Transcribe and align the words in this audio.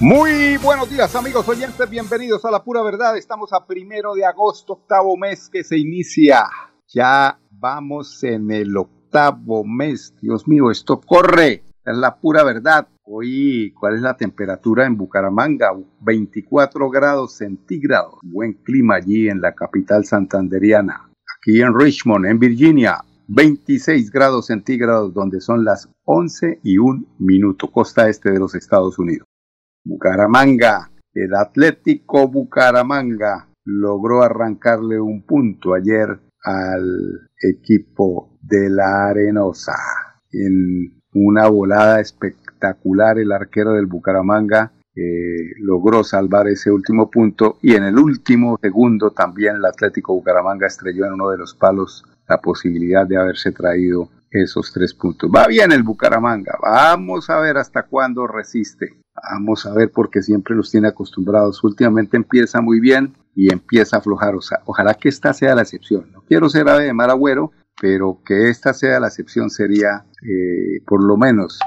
Muy 0.00 0.56
buenos 0.56 0.90
días 0.90 1.14
amigos 1.14 1.48
oyentes, 1.48 1.88
bienvenidos 1.88 2.44
a 2.44 2.50
la 2.50 2.64
pura 2.64 2.82
verdad. 2.82 3.16
Estamos 3.16 3.52
a 3.52 3.64
primero 3.64 4.14
de 4.14 4.24
agosto, 4.24 4.74
octavo 4.74 5.16
mes 5.16 5.48
que 5.48 5.62
se 5.62 5.78
inicia. 5.78 6.46
Ya 6.88 7.38
vamos 7.52 8.22
en 8.24 8.50
el 8.50 8.76
octavo 8.76 9.64
mes. 9.64 10.12
Dios 10.20 10.48
mío, 10.48 10.70
esto 10.70 11.00
corre. 11.00 11.62
Es 11.84 11.96
la 11.96 12.16
pura 12.16 12.42
verdad. 12.42 12.88
Hoy, 13.04 13.72
¿cuál 13.78 13.94
es 13.94 14.02
la 14.02 14.16
temperatura 14.16 14.84
en 14.84 14.96
Bucaramanga? 14.96 15.70
24 16.00 16.90
grados 16.90 17.36
centígrados. 17.36 18.14
Buen 18.22 18.54
clima 18.54 18.96
allí 18.96 19.28
en 19.28 19.40
la 19.40 19.54
capital 19.54 20.04
santanderiana. 20.04 21.08
Aquí 21.38 21.60
en 21.62 21.78
Richmond, 21.78 22.26
en 22.26 22.38
Virginia, 22.40 22.98
26 23.28 24.10
grados 24.10 24.46
centígrados, 24.46 25.14
donde 25.14 25.40
son 25.40 25.64
las 25.64 25.88
11 26.04 26.60
y 26.64 26.78
un 26.78 27.06
minuto, 27.18 27.70
costa 27.70 28.08
este 28.08 28.32
de 28.32 28.40
los 28.40 28.54
Estados 28.54 28.98
Unidos. 28.98 29.28
Bucaramanga, 29.84 30.90
el 31.12 31.34
Atlético 31.34 32.26
Bucaramanga 32.26 33.48
logró 33.64 34.22
arrancarle 34.22 34.98
un 34.98 35.26
punto 35.26 35.74
ayer 35.74 36.18
al 36.42 37.28
equipo 37.38 38.38
de 38.40 38.70
la 38.70 39.08
Arenosa. 39.08 39.76
En 40.32 41.02
una 41.12 41.48
volada 41.48 42.00
espectacular, 42.00 43.18
el 43.18 43.30
arquero 43.30 43.74
del 43.74 43.86
Bucaramanga 43.86 44.72
eh, 44.96 45.52
logró 45.58 46.02
salvar 46.02 46.48
ese 46.48 46.70
último 46.70 47.10
punto 47.10 47.58
y 47.60 47.74
en 47.74 47.84
el 47.84 47.98
último 47.98 48.58
segundo 48.62 49.10
también 49.10 49.56
el 49.56 49.64
Atlético 49.66 50.14
Bucaramanga 50.14 50.66
estrelló 50.66 51.06
en 51.06 51.14
uno 51.14 51.30
de 51.30 51.38
los 51.38 51.54
palos 51.54 52.04
la 52.26 52.40
posibilidad 52.40 53.06
de 53.06 53.18
haberse 53.18 53.52
traído 53.52 54.08
esos 54.30 54.72
tres 54.72 54.94
puntos. 54.94 55.30
Va 55.34 55.46
bien 55.46 55.72
el 55.72 55.82
Bucaramanga, 55.82 56.56
vamos 56.62 57.28
a 57.28 57.38
ver 57.38 57.58
hasta 57.58 57.82
cuándo 57.82 58.26
resiste. 58.26 59.03
Vamos 59.30 59.64
a 59.66 59.72
ver 59.72 59.90
porque 59.92 60.22
siempre 60.22 60.56
los 60.56 60.70
tiene 60.70 60.88
acostumbrados. 60.88 61.62
Últimamente 61.62 62.16
empieza 62.16 62.60
muy 62.60 62.80
bien 62.80 63.14
y 63.34 63.52
empieza 63.52 63.96
a 63.96 63.98
aflojar. 64.00 64.34
O 64.34 64.40
sea, 64.40 64.60
ojalá 64.64 64.94
que 64.94 65.08
esta 65.08 65.32
sea 65.32 65.54
la 65.54 65.62
excepción. 65.62 66.10
No 66.12 66.22
quiero 66.22 66.48
ser 66.48 66.68
ave 66.68 66.84
de 66.84 66.92
mal 66.94 67.10
agüero, 67.10 67.52
pero 67.80 68.20
que 68.24 68.48
esta 68.50 68.74
sea 68.74 69.00
la 69.00 69.08
excepción 69.08 69.50
sería 69.50 70.04
eh, 70.22 70.80
por 70.86 71.02
lo 71.02 71.16
menos 71.16 71.58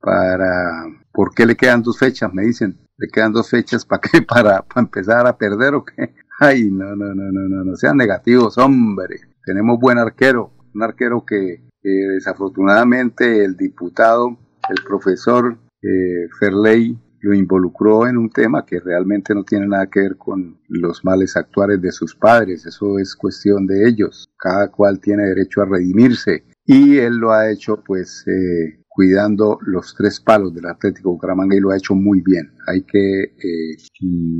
para... 0.00 0.86
¿Por 1.12 1.34
qué 1.34 1.46
le 1.46 1.56
quedan 1.56 1.82
dos 1.82 1.98
fechas? 1.98 2.34
Me 2.34 2.42
dicen, 2.42 2.78
le 2.98 3.08
quedan 3.08 3.32
dos 3.32 3.48
fechas 3.48 3.86
para 3.86 4.00
qué, 4.00 4.20
para, 4.28 4.62
para 4.62 4.82
empezar 4.82 5.26
a 5.26 5.36
perder 5.36 5.74
o 5.74 5.84
qué. 5.84 6.14
Ay, 6.38 6.70
no, 6.70 6.94
no, 6.94 7.14
no, 7.14 7.32
no, 7.32 7.48
no, 7.48 7.64
no 7.64 7.76
sean 7.76 7.96
negativos, 7.96 8.58
hombre. 8.58 9.20
Tenemos 9.44 9.78
buen 9.80 9.96
arquero, 9.96 10.52
un 10.74 10.82
arquero 10.82 11.24
que 11.24 11.62
desafortunadamente 11.82 13.44
el 13.44 13.56
diputado, 13.56 14.36
el 14.68 14.82
profesor 14.84 15.56
eh, 15.86 16.28
Ferley, 16.38 16.98
lo 17.20 17.34
involucró 17.34 18.06
en 18.06 18.16
un 18.16 18.30
tema 18.30 18.64
que 18.64 18.78
realmente 18.80 19.34
no 19.34 19.44
tiene 19.44 19.66
nada 19.66 19.88
que 19.88 20.00
ver 20.00 20.16
con 20.16 20.58
los 20.68 21.04
males 21.04 21.36
actuales 21.36 21.80
de 21.80 21.92
sus 21.92 22.14
padres, 22.14 22.66
eso 22.66 22.98
es 22.98 23.16
cuestión 23.16 23.66
de 23.66 23.88
ellos, 23.88 24.28
cada 24.38 24.70
cual 24.70 25.00
tiene 25.00 25.24
derecho 25.24 25.62
a 25.62 25.66
redimirse 25.66 26.44
y 26.64 26.98
él 26.98 27.16
lo 27.16 27.32
ha 27.32 27.50
hecho 27.50 27.82
pues 27.84 28.24
eh, 28.26 28.82
cuidando 28.88 29.58
los 29.62 29.94
tres 29.94 30.20
palos 30.20 30.54
del 30.54 30.66
Atlético 30.66 31.10
Bucaramanga 31.10 31.56
y 31.56 31.60
lo 31.60 31.70
ha 31.70 31.76
hecho 31.76 31.94
muy 31.94 32.20
bien, 32.20 32.52
hay 32.66 32.82
que 32.82 33.22
eh, 33.22 33.76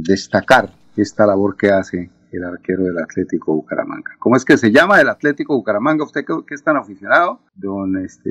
destacar 0.07 0.73
esta 0.97 1.27
labor 1.27 1.57
que 1.57 1.71
hace 1.71 2.11
el 2.33 2.45
arquero 2.45 2.85
del 2.85 2.99
Atlético 2.99 3.55
Bucaramanga. 3.55 4.13
¿Cómo 4.19 4.37
es 4.37 4.45
que 4.45 4.57
se 4.57 4.71
llama 4.71 5.01
el 5.01 5.09
Atlético 5.09 5.57
Bucaramanga? 5.57 6.05
¿Usted 6.05 6.25
que, 6.25 6.55
es 6.55 6.63
tan 6.63 6.77
aficionado? 6.77 7.41
Don, 7.55 7.97
este, 8.05 8.31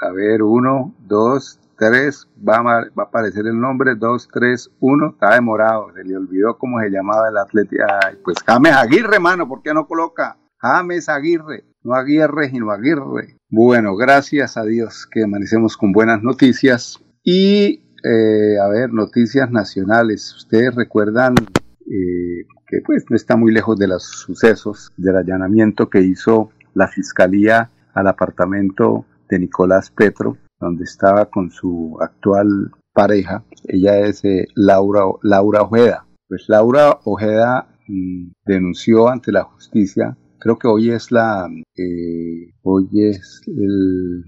a 0.00 0.12
ver, 0.12 0.42
uno, 0.42 0.94
dos, 1.06 1.60
tres, 1.76 2.28
va 2.46 2.56
a, 2.56 3.02
aparecer 3.02 3.46
el 3.46 3.60
nombre, 3.60 3.94
dos, 3.94 4.28
tres, 4.32 4.70
uno, 4.80 5.10
está 5.10 5.34
demorado, 5.34 5.92
se 5.94 6.04
le 6.04 6.16
olvidó 6.16 6.56
cómo 6.58 6.80
se 6.80 6.90
llamaba 6.90 7.28
el 7.28 7.36
Atlético. 7.36 7.84
pues 8.24 8.38
James 8.46 8.72
Aguirre, 8.72 9.18
mano, 9.18 9.48
¿por 9.48 9.62
qué 9.62 9.74
no 9.74 9.86
coloca? 9.86 10.36
James 10.58 11.08
Aguirre, 11.08 11.64
no 11.82 11.94
Aguirre, 11.94 12.50
sino 12.50 12.70
Aguirre. 12.70 13.36
Bueno, 13.48 13.96
gracias 13.96 14.56
a 14.56 14.64
Dios 14.64 15.06
que 15.10 15.24
amanecemos 15.24 15.76
con 15.76 15.92
buenas 15.92 16.22
noticias. 16.22 16.98
Y, 17.22 17.84
eh, 18.02 18.58
a 18.62 18.68
ver, 18.68 18.92
noticias 18.92 19.50
nacionales. 19.50 20.34
Ustedes 20.34 20.74
recuerdan 20.74 21.34
eh, 21.34 22.46
que 22.66 22.80
pues 22.84 23.04
no 23.10 23.16
está 23.16 23.36
muy 23.36 23.52
lejos 23.52 23.78
de 23.78 23.88
los 23.88 24.04
sucesos 24.04 24.92
del 24.96 25.16
allanamiento 25.16 25.90
que 25.90 26.00
hizo 26.00 26.50
la 26.72 26.88
fiscalía 26.88 27.70
al 27.92 28.08
apartamento 28.08 29.06
de 29.28 29.38
Nicolás 29.38 29.90
Petro, 29.90 30.36
donde 30.64 30.84
estaba 30.84 31.26
con 31.26 31.50
su 31.50 31.96
actual 32.00 32.72
pareja. 32.92 33.44
Ella 33.66 34.00
es 34.00 34.24
eh, 34.24 34.46
Laura, 34.54 35.02
Laura 35.22 35.62
Ojeda. 35.62 36.06
Pues 36.28 36.44
Laura 36.48 36.98
Ojeda 37.04 37.68
mm, 37.86 38.30
denunció 38.44 39.08
ante 39.08 39.32
la 39.32 39.44
justicia 39.44 40.16
creo 40.38 40.58
que 40.58 40.68
hoy 40.68 40.90
es 40.90 41.10
la 41.10 41.48
eh, 41.74 42.52
hoy 42.62 42.88
es 42.92 43.40
el 43.46 44.24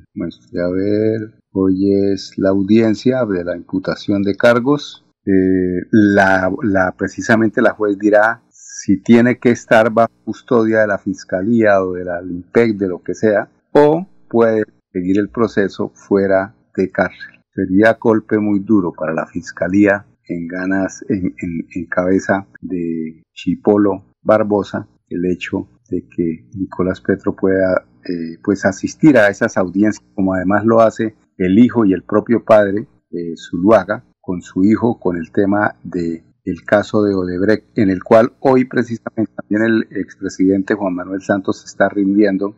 a 0.58 0.70
ver 0.70 1.34
hoy 1.52 1.92
es 1.92 2.32
la 2.38 2.50
audiencia 2.50 3.26
de 3.26 3.44
la 3.44 3.54
imputación 3.54 4.22
de 4.22 4.34
cargos 4.34 5.04
eh, 5.26 5.82
la, 5.90 6.94
precisamente 6.96 7.60
la 7.60 7.72
juez 7.72 7.98
dirá 7.98 8.42
si 8.48 8.98
tiene 9.02 9.38
que 9.38 9.50
estar 9.50 9.90
bajo 9.90 10.12
custodia 10.24 10.82
de 10.82 10.86
la 10.86 10.98
fiscalía 10.98 11.82
o 11.82 11.94
de 11.94 12.04
la 12.04 12.22
LIMPEC, 12.22 12.76
de 12.76 12.86
lo 12.86 13.02
que 13.02 13.14
sea, 13.14 13.48
o 13.72 14.06
puede 14.28 14.62
seguir 14.96 15.18
el 15.18 15.28
proceso 15.28 15.92
fuera 15.94 16.54
de 16.74 16.90
cárcel. 16.90 17.34
Sería 17.54 17.98
golpe 18.00 18.38
muy 18.38 18.60
duro 18.60 18.92
para 18.92 19.12
la 19.12 19.26
fiscalía 19.26 20.06
en 20.26 20.48
ganas, 20.48 21.04
en, 21.08 21.86
cabeza 21.86 22.46
de 22.62 23.22
Chipolo 23.34 24.06
Barbosa, 24.22 24.88
el 25.08 25.26
hecho 25.26 25.68
de 25.90 26.08
que 26.08 26.48
Nicolás 26.54 27.00
Petro 27.02 27.36
pueda 27.36 27.86
eh, 28.04 28.38
pues 28.42 28.64
asistir 28.64 29.18
a 29.18 29.28
esas 29.28 29.58
audiencias, 29.58 30.04
como 30.14 30.32
además 30.32 30.64
lo 30.64 30.80
hace 30.80 31.14
el 31.36 31.58
hijo 31.58 31.84
y 31.84 31.92
el 31.92 32.02
propio 32.02 32.44
padre 32.44 32.88
eh, 33.10 33.34
Zuluaga, 33.36 34.04
con 34.20 34.40
su 34.40 34.64
hijo 34.64 34.98
con 34.98 35.16
el 35.16 35.30
tema 35.30 35.76
de 35.84 36.24
el 36.44 36.62
caso 36.64 37.02
de 37.02 37.14
Odebrecht, 37.14 37.76
en 37.76 37.90
el 37.90 38.02
cual 38.02 38.32
hoy 38.40 38.64
precisamente 38.64 39.32
también 39.34 39.62
el 39.62 39.98
expresidente 39.98 40.74
Juan 40.74 40.94
Manuel 40.94 41.20
Santos 41.20 41.64
está 41.64 41.88
rindiendo 41.88 42.54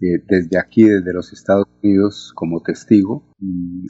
eh, 0.00 0.22
desde 0.28 0.58
aquí, 0.58 0.84
desde 0.84 1.12
los 1.12 1.32
Estados 1.32 1.66
Unidos, 1.82 2.32
como 2.34 2.62
testigo, 2.62 3.24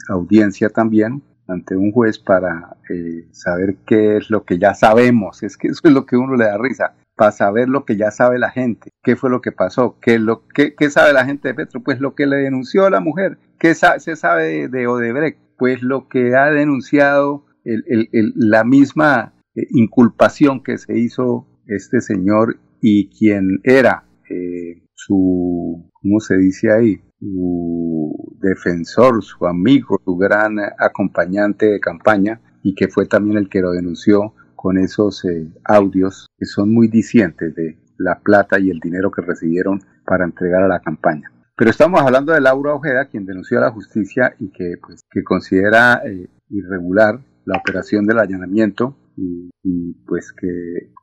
audiencia 0.09 0.69
también 0.69 1.23
ante 1.47 1.75
un 1.75 1.91
juez 1.91 2.17
para 2.19 2.77
eh, 2.89 3.27
saber 3.31 3.77
qué 3.85 4.17
es 4.17 4.29
lo 4.29 4.45
que 4.45 4.57
ya 4.57 4.73
sabemos, 4.73 5.43
es 5.43 5.57
que 5.57 5.67
eso 5.69 5.81
es 5.83 5.93
lo 5.93 6.05
que 6.05 6.17
uno 6.17 6.35
le 6.35 6.45
da 6.45 6.57
risa, 6.57 6.95
para 7.15 7.31
saber 7.31 7.69
lo 7.69 7.85
que 7.85 7.95
ya 7.95 8.11
sabe 8.11 8.39
la 8.39 8.49
gente, 8.49 8.89
qué 9.03 9.15
fue 9.15 9.29
lo 9.29 9.41
que 9.41 9.51
pasó, 9.51 9.97
qué, 10.01 10.19
lo, 10.19 10.47
qué, 10.47 10.75
qué 10.75 10.89
sabe 10.89 11.13
la 11.13 11.25
gente 11.25 11.49
de 11.49 11.53
Petro, 11.53 11.81
pues 11.81 11.99
lo 11.99 12.13
que 12.13 12.25
le 12.25 12.37
denunció 12.37 12.85
a 12.85 12.89
la 12.89 12.99
mujer, 12.99 13.37
qué 13.59 13.73
se 13.73 14.15
sabe 14.15 14.67
de 14.67 14.87
Odebrecht, 14.87 15.39
pues 15.57 15.81
lo 15.81 16.09
que 16.09 16.35
ha 16.35 16.49
denunciado 16.49 17.45
la 17.63 18.63
misma 18.63 19.33
eh, 19.55 19.65
inculpación 19.71 20.61
que 20.61 20.77
se 20.77 20.97
hizo 20.97 21.47
este 21.67 22.01
señor 22.01 22.59
y 22.81 23.09
quien 23.09 23.59
era 23.63 24.03
eh, 24.29 24.84
su, 25.05 25.91
¿cómo 25.93 26.19
se 26.19 26.37
dice 26.37 26.71
ahí? 26.71 27.01
Su 27.19 28.37
defensor, 28.41 29.23
su 29.23 29.45
amigo, 29.45 29.99
su 30.03 30.15
gran 30.15 30.57
acompañante 30.79 31.67
de 31.67 31.79
campaña 31.79 32.41
y 32.63 32.73
que 32.75 32.87
fue 32.87 33.05
también 33.05 33.37
el 33.37 33.49
que 33.49 33.61
lo 33.61 33.71
denunció 33.71 34.33
con 34.55 34.77
esos 34.77 35.23
eh, 35.25 35.53
audios 35.63 36.27
que 36.37 36.45
son 36.45 36.73
muy 36.73 36.87
dicientes 36.87 37.53
de 37.55 37.77
la 37.97 38.19
plata 38.19 38.59
y 38.59 38.69
el 38.69 38.79
dinero 38.79 39.11
que 39.11 39.21
recibieron 39.21 39.79
para 40.05 40.25
entregar 40.25 40.63
a 40.63 40.67
la 40.67 40.79
campaña. 40.79 41.31
Pero 41.55 41.69
estamos 41.69 42.01
hablando 42.01 42.33
de 42.33 42.41
Laura 42.41 42.73
Ojeda, 42.73 43.05
quien 43.05 43.25
denunció 43.25 43.59
a 43.59 43.61
la 43.61 43.71
justicia 43.71 44.35
y 44.39 44.51
que, 44.51 44.73
pues, 44.85 45.03
que 45.09 45.23
considera 45.23 46.01
eh, 46.05 46.27
irregular 46.49 47.23
la 47.45 47.57
operación 47.57 48.05
del 48.05 48.19
allanamiento 48.19 48.97
y, 49.17 49.93
pues 50.05 50.33
que 50.33 50.47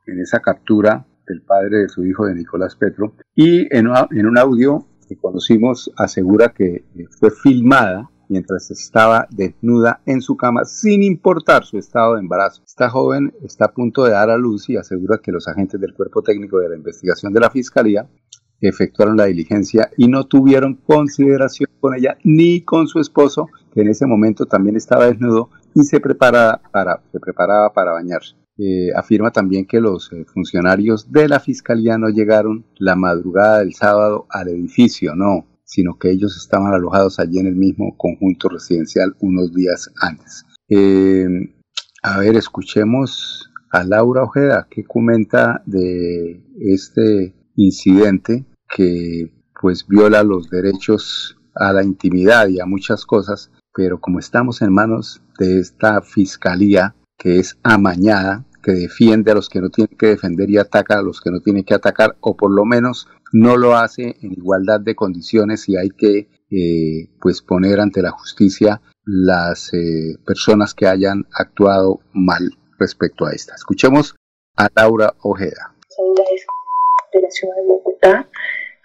en 0.05 0.19
esa 0.19 0.39
captura 0.41 1.07
del 1.27 1.41
padre 1.41 1.79
de 1.79 1.89
su 1.89 2.05
hijo 2.05 2.25
de 2.25 2.35
Nicolás 2.35 2.75
Petro 2.75 3.13
y 3.35 3.67
en, 3.75 3.87
en 4.11 4.25
un 4.25 4.37
audio 4.37 4.85
que 5.07 5.17
conocimos 5.17 5.91
asegura 5.97 6.49
que 6.49 6.85
fue 7.19 7.31
filmada 7.31 8.09
mientras 8.29 8.71
estaba 8.71 9.27
desnuda 9.29 10.01
en 10.05 10.21
su 10.21 10.35
cama 10.35 10.65
sin 10.65 11.03
importar 11.03 11.65
su 11.65 11.77
estado 11.77 12.15
de 12.15 12.21
embarazo. 12.21 12.63
Esta 12.65 12.89
joven 12.89 13.33
está 13.43 13.65
a 13.65 13.73
punto 13.73 14.03
de 14.03 14.11
dar 14.11 14.29
a 14.29 14.37
luz 14.37 14.69
y 14.69 14.77
asegura 14.77 15.19
que 15.21 15.31
los 15.31 15.47
agentes 15.47 15.79
del 15.79 15.93
cuerpo 15.93 16.21
técnico 16.21 16.59
de 16.59 16.69
la 16.69 16.75
investigación 16.75 17.33
de 17.33 17.39
la 17.39 17.49
Fiscalía 17.49 18.07
efectuaron 18.67 19.17
la 19.17 19.25
diligencia 19.25 19.89
y 19.97 20.07
no 20.07 20.25
tuvieron 20.25 20.75
consideración 20.75 21.69
con 21.79 21.95
ella 21.95 22.17
ni 22.23 22.61
con 22.61 22.87
su 22.87 22.99
esposo, 22.99 23.49
que 23.73 23.81
en 23.81 23.89
ese 23.89 24.05
momento 24.05 24.45
también 24.45 24.77
estaba 24.77 25.07
desnudo 25.07 25.49
y 25.75 25.83
se, 25.83 25.99
prepara 25.99 26.61
para, 26.71 27.01
se 27.11 27.19
preparaba 27.19 27.73
para 27.73 27.91
bañarse. 27.91 28.35
Eh, 28.57 28.89
afirma 28.95 29.31
también 29.31 29.65
que 29.65 29.79
los 29.79 30.11
eh, 30.13 30.25
funcionarios 30.25 31.11
de 31.11 31.27
la 31.27 31.39
fiscalía 31.39 31.97
no 31.97 32.09
llegaron 32.09 32.65
la 32.77 32.95
madrugada 32.95 33.59
del 33.59 33.73
sábado 33.73 34.27
al 34.29 34.49
edificio, 34.49 35.15
no, 35.15 35.47
sino 35.65 35.97
que 35.97 36.11
ellos 36.11 36.37
estaban 36.37 36.71
alojados 36.71 37.19
allí 37.19 37.39
en 37.39 37.47
el 37.47 37.55
mismo 37.55 37.97
conjunto 37.97 38.49
residencial 38.49 39.15
unos 39.21 39.53
días 39.53 39.89
antes. 39.99 40.45
Eh, 40.69 41.27
a 42.03 42.19
ver, 42.19 42.35
escuchemos 42.35 43.49
a 43.71 43.83
Laura 43.83 44.23
Ojeda, 44.23 44.67
que 44.69 44.83
comenta 44.83 45.63
de 45.65 46.43
este 46.59 47.33
incidente 47.55 48.45
que 48.69 49.33
pues 49.59 49.87
viola 49.87 50.23
los 50.23 50.49
derechos 50.49 51.37
a 51.55 51.73
la 51.73 51.83
intimidad 51.83 52.49
y 52.49 52.59
a 52.59 52.65
muchas 52.65 53.05
cosas, 53.05 53.51
pero 53.73 53.99
como 53.99 54.19
estamos 54.19 54.61
en 54.61 54.73
manos 54.73 55.21
de 55.39 55.59
esta 55.59 56.01
fiscalía, 56.01 56.95
que 57.17 57.39
es 57.39 57.57
amañada, 57.63 58.45
que 58.61 58.71
defiende 58.71 59.31
a 59.31 59.35
los 59.35 59.49
que 59.49 59.61
no 59.61 59.69
tienen 59.69 59.97
que 59.97 60.07
defender 60.07 60.49
y 60.49 60.57
ataca 60.57 60.99
a 60.99 61.03
los 61.03 61.21
que 61.21 61.31
no 61.31 61.41
tienen 61.41 61.63
que 61.63 61.73
atacar, 61.73 62.15
o 62.21 62.35
por 62.35 62.51
lo 62.51 62.65
menos 62.65 63.07
no 63.33 63.57
lo 63.57 63.75
hace 63.75 64.15
en 64.21 64.31
igualdad 64.33 64.79
de 64.79 64.95
condiciones 64.95 65.67
y 65.67 65.75
hay 65.75 65.89
que 65.89 66.27
eh, 66.51 67.09
pues 67.19 67.41
poner 67.41 67.79
ante 67.79 68.01
la 68.01 68.11
justicia 68.11 68.81
las 69.05 69.73
eh, 69.73 70.17
personas 70.25 70.73
que 70.73 70.87
hayan 70.87 71.25
actuado 71.33 71.99
mal 72.13 72.51
respecto 72.79 73.25
a 73.25 73.31
esta. 73.31 73.55
Escuchemos 73.55 74.15
a 74.55 74.69
Laura 74.75 75.13
Ojeda. 75.23 75.75
De 77.11 77.21
la 77.21 77.29
ciudad 77.29 77.55
de 77.55 77.67
Bogotá. 77.67 78.29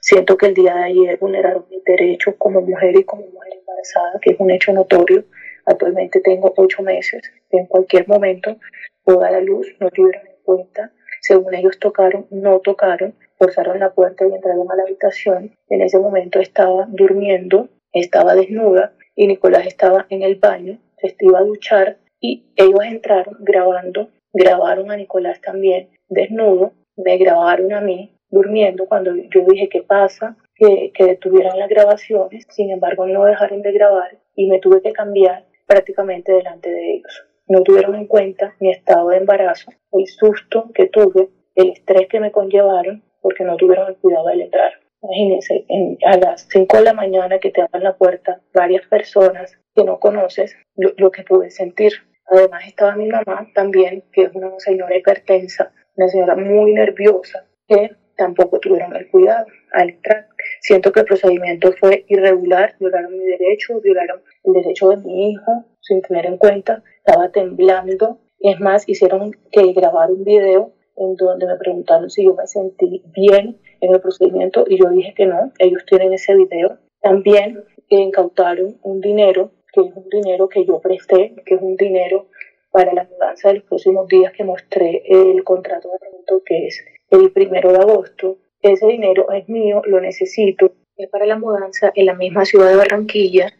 Siento 0.00 0.36
que 0.36 0.46
el 0.46 0.54
día 0.54 0.75
de 0.75 0.84
ayer 0.84 1.19
vulneraron 1.19 1.66
mi 1.70 1.82
derecho 1.84 2.34
como 2.38 2.60
mujer 2.60 2.96
y 2.96 3.04
como 3.04 3.22
mujer 3.22 3.52
embarazada, 3.60 4.19
que 4.22 4.30
es 4.30 4.36
un 4.40 4.50
hecho 4.50 4.72
notorio. 4.72 5.25
Actualmente 5.69 6.20
tengo 6.20 6.55
ocho 6.56 6.82
meses. 6.82 7.20
En 7.50 7.67
cualquier 7.67 8.09
momento 8.09 8.56
puedo 9.05 9.20
dar 9.20 9.32
la 9.32 9.41
luz, 9.41 9.67
no 9.81 9.91
tuvieron 9.91 10.26
en 10.26 10.43
cuenta. 10.43 10.93
Según 11.20 11.55
ellos 11.55 11.79
tocaron, 11.79 12.26
no 12.31 12.61
tocaron, 12.61 13.15
forzaron 13.37 13.79
la 13.79 13.93
puerta 13.93 14.26
y 14.26 14.32
entraron 14.32 14.70
a 14.73 14.76
la 14.76 14.85
habitación. 14.85 15.55
En 15.69 15.82
ese 15.82 15.99
momento 15.99 16.41
estaba 16.41 16.87
durmiendo, 16.88 17.69
estaba 17.93 18.35
desnuda 18.35 18.94
y 19.15 19.26
Nicolás 19.26 19.67
estaba 19.67 20.06
en 20.09 20.23
el 20.23 20.37
baño, 20.37 20.79
se 20.97 21.15
iba 21.20 21.41
a 21.41 21.43
duchar 21.43 21.99
y 22.19 22.47
ellos 22.56 22.85
entraron 22.85 23.37
grabando, 23.41 24.09
grabaron 24.32 24.91
a 24.91 24.97
Nicolás 24.97 25.38
también 25.43 25.91
desnudo, 26.09 26.73
me 26.97 27.19
grabaron 27.19 27.75
a 27.75 27.82
mí 27.82 28.17
durmiendo 28.31 28.87
cuando 28.87 29.14
yo 29.14 29.44
dije 29.47 29.69
qué 29.69 29.82
pasa, 29.82 30.35
que, 30.55 30.93
que 30.94 31.05
detuvieran 31.05 31.59
las 31.59 31.69
grabaciones, 31.69 32.47
sin 32.49 32.71
embargo 32.71 33.06
no 33.06 33.26
dejaron 33.26 33.61
de 33.61 33.73
grabar 33.73 34.19
y 34.35 34.49
me 34.49 34.61
tuve 34.61 34.81
que 34.81 34.93
cambiar 34.93 35.44
prácticamente 35.69 36.32
delante 36.32 36.70
de 36.70 36.94
ellos. 36.94 37.26
No 37.47 37.62
tuvieron 37.62 37.94
en 37.94 38.06
cuenta 38.06 38.55
mi 38.59 38.73
estado 38.73 39.11
de 39.11 39.19
embarazo, 39.19 39.70
el 39.93 40.06
susto 40.06 40.70
que 40.75 40.87
tuve, 40.87 41.29
el 41.55 41.70
estrés 41.70 42.09
que 42.09 42.20
me 42.20 42.32
conllevaron 42.32 43.05
porque 43.20 43.44
no 43.44 43.56
tuvieron 43.56 43.88
el 43.88 43.97
cuidado 43.97 44.26
de 44.26 44.43
entrar. 44.43 44.73
Imagínense, 45.03 45.65
a 46.05 46.17
las 46.17 46.49
5 46.50 46.76
de 46.79 46.82
la 46.82 46.93
mañana 46.93 47.38
que 47.38 47.50
te 47.50 47.62
abran 47.62 47.85
la 47.85 47.97
puerta 47.97 48.41
varias 48.53 48.85
personas 48.87 49.56
que 49.75 49.85
no 49.85 50.00
conoces, 50.00 50.56
lo, 50.75 50.93
lo, 50.97 51.11
que 51.12 51.23
pude 51.23 51.50
sentir. 51.50 51.93
Además 52.26 52.67
estaba 52.67 52.97
mi 52.97 53.06
mamá 53.06 53.49
también, 53.55 54.03
que 54.12 54.23
es 54.23 54.35
una 54.35 54.50
señora 54.59 54.97
hipertensa, 54.97 55.73
una 55.97 56.09
señora 56.09 56.35
muy 56.35 56.73
nerviosa, 56.73 57.47
que 57.69 57.93
tampoco 58.19 58.59
tuvieron 58.59 58.94
el 58.94 59.09
cuidado 59.09 59.47
al 59.73 59.91
entrar. 59.91 60.26
Siento 60.61 60.93
que 60.93 61.00
el 61.00 61.06
procedimiento 61.06 61.73
fue 61.73 62.05
irregular, 62.09 62.75
violaron 62.79 63.17
mi 63.17 63.25
derecho, 63.25 63.81
violaron 63.81 64.20
el 64.44 64.53
derecho 64.53 64.91
de 64.91 64.97
mi 64.99 65.31
hijo, 65.31 65.65
sin 65.81 66.03
tener 66.03 66.26
en 66.26 66.37
cuenta, 66.37 66.82
estaba 66.99 67.31
temblando. 67.31 68.19
Es 68.41 68.61
más, 68.61 68.87
hicieron 68.88 69.32
que 69.50 69.73
grabar 69.73 70.11
un 70.11 70.25
video 70.25 70.73
en 70.97 71.15
donde 71.15 71.47
me 71.47 71.56
preguntaron 71.56 72.11
si 72.11 72.25
yo 72.25 72.35
me 72.35 72.47
sentí 72.47 73.03
bien 73.15 73.59
en 73.81 73.94
el 73.94 74.00
procedimiento 74.00 74.64
y 74.69 74.79
yo 74.79 74.91
dije 74.91 75.14
que 75.17 75.26
no, 75.26 75.53
ellos 75.59 75.85
tienen 75.87 76.12
ese 76.12 76.35
video. 76.35 76.79
También 77.00 77.64
incautaron 77.88 78.79
un 78.82 79.00
dinero, 79.00 79.53
que 79.73 79.81
es 79.82 79.94
un 79.94 80.09
dinero 80.11 80.49
que 80.49 80.64
yo 80.64 80.81
presté, 80.81 81.35
que 81.47 81.55
es 81.55 81.62
un 81.62 81.76
dinero 81.76 82.26
para 82.71 82.93
la 82.93 83.05
mudanza 83.05 83.49
de 83.49 83.55
los 83.55 83.64
próximos 83.64 84.09
días 84.09 84.32
que 84.32 84.44
mostré 84.44 85.03
el 85.06 85.43
contrato 85.44 85.88
de 85.88 85.94
arrendamiento 85.94 86.43
que 86.44 86.67
es 86.67 86.85
el 87.10 87.31
primero 87.32 87.72
de 87.72 87.78
agosto. 87.78 88.38
Ese 88.60 88.87
dinero 88.87 89.31
es 89.32 89.49
mío, 89.49 89.82
lo 89.87 90.00
necesito, 90.00 90.72
es 90.96 91.08
para 91.08 91.26
la 91.26 91.38
mudanza 91.38 91.93
en 91.94 92.06
la 92.06 92.14
misma 92.14 92.44
ciudad 92.44 92.69
de 92.69 92.76
Barranquilla, 92.76 93.52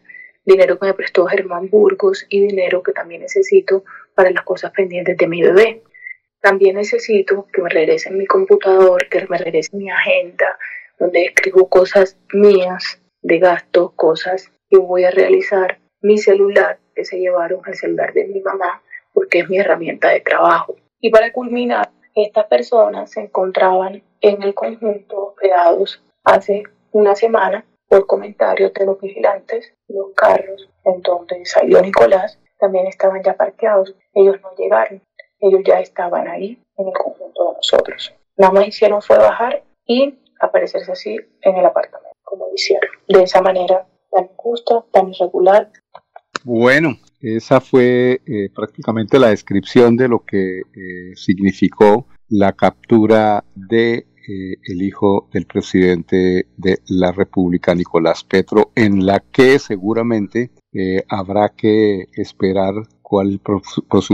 dinero 0.45 0.77
que 0.77 0.87
me 0.87 0.93
prestó 0.93 1.25
Germán 1.25 1.69
Burgos 1.69 2.25
y 2.29 2.45
dinero 2.45 2.83
que 2.83 2.91
también 2.91 3.21
necesito 3.21 3.83
para 4.15 4.31
las 4.31 4.43
cosas 4.43 4.71
pendientes 4.71 5.17
de 5.17 5.27
mi 5.27 5.41
bebé. 5.41 5.83
También 6.41 6.75
necesito 6.75 7.47
que 7.51 7.61
me 7.61 7.69
regresen 7.69 8.17
mi 8.17 8.25
computador, 8.25 9.07
que 9.09 9.25
me 9.27 9.37
regresen 9.37 9.79
mi 9.79 9.89
agenda, 9.89 10.57
donde 10.97 11.23
escribo 11.25 11.69
cosas 11.69 12.17
mías 12.33 13.01
de 13.21 13.39
gasto, 13.39 13.93
cosas 13.95 14.51
que 14.69 14.77
voy 14.77 15.03
a 15.03 15.11
realizar. 15.11 15.79
Mi 16.01 16.17
celular, 16.17 16.79
que 16.95 17.03
se 17.03 17.19
llevaron 17.19 17.59
al 17.65 17.75
celular 17.75 18.13
de 18.13 18.25
mi 18.25 18.39
mamá, 18.39 18.81
porque 19.13 19.39
es 19.39 19.49
mi 19.49 19.57
herramienta 19.57 20.09
de 20.09 20.21
trabajo. 20.21 20.77
Y 21.01 21.09
para 21.09 21.31
culminar, 21.33 21.91
estas 22.15 22.45
personas 22.47 23.11
se 23.11 23.21
encontraban 23.21 24.03
en 24.21 24.43
el 24.43 24.53
conjunto 24.53 25.27
hospedados 25.27 26.03
hace 26.23 26.63
una 26.91 27.15
semana 27.15 27.65
por 27.87 28.05
comentarios 28.05 28.73
de 28.73 28.85
los 28.85 28.99
vigilantes. 28.99 29.73
Los 29.87 30.13
carros 30.15 30.69
en 30.85 31.01
donde 31.01 31.45
salió 31.45 31.81
Nicolás 31.81 32.39
también 32.59 32.87
estaban 32.87 33.23
ya 33.23 33.35
parqueados. 33.35 33.95
Ellos 34.13 34.37
no 34.41 34.55
llegaron, 34.55 35.01
ellos 35.39 35.61
ya 35.65 35.79
estaban 35.79 36.27
ahí 36.27 36.61
en 36.77 36.87
el 36.87 36.93
conjunto 36.93 37.49
de 37.49 37.55
nosotros. 37.55 38.13
Nada 38.37 38.53
más 38.53 38.67
hicieron 38.67 39.01
fue 39.01 39.17
bajar 39.17 39.63
y 39.85 40.17
aparecerse 40.39 40.91
así 40.91 41.17
en 41.41 41.57
el 41.57 41.65
apartamento, 41.65 42.17
como 42.23 42.47
hicieron. 42.53 42.89
De 43.07 43.23
esa 43.23 43.41
manera 43.41 43.87
tan 44.11 44.25
injusta, 44.25 44.83
tan 44.91 45.09
irregular. 45.09 45.69
Bueno, 46.43 46.97
esa 47.21 47.59
fue 47.59 48.21
eh, 48.25 48.49
prácticamente 48.53 49.19
la 49.19 49.29
descripción 49.29 49.97
de 49.97 50.07
lo 50.07 50.23
que 50.25 50.59
eh, 50.59 51.15
significó 51.15 52.07
la 52.29 52.53
captura 52.53 53.43
de 53.55 53.93
eh, 53.95 54.57
el 54.63 54.81
hijo 54.81 55.27
del 55.33 55.45
presidente 55.45 56.47
de 56.55 56.79
la 56.87 57.11
República, 57.11 57.75
Nicolás 57.75 58.23
Petro, 58.23 58.71
en 58.75 59.05
la 59.05 59.19
que 59.19 59.59
seguramente 59.59 60.51
habrá 61.09 61.49
que 61.49 62.05
esperar 62.13 62.75
cuál 63.01 63.41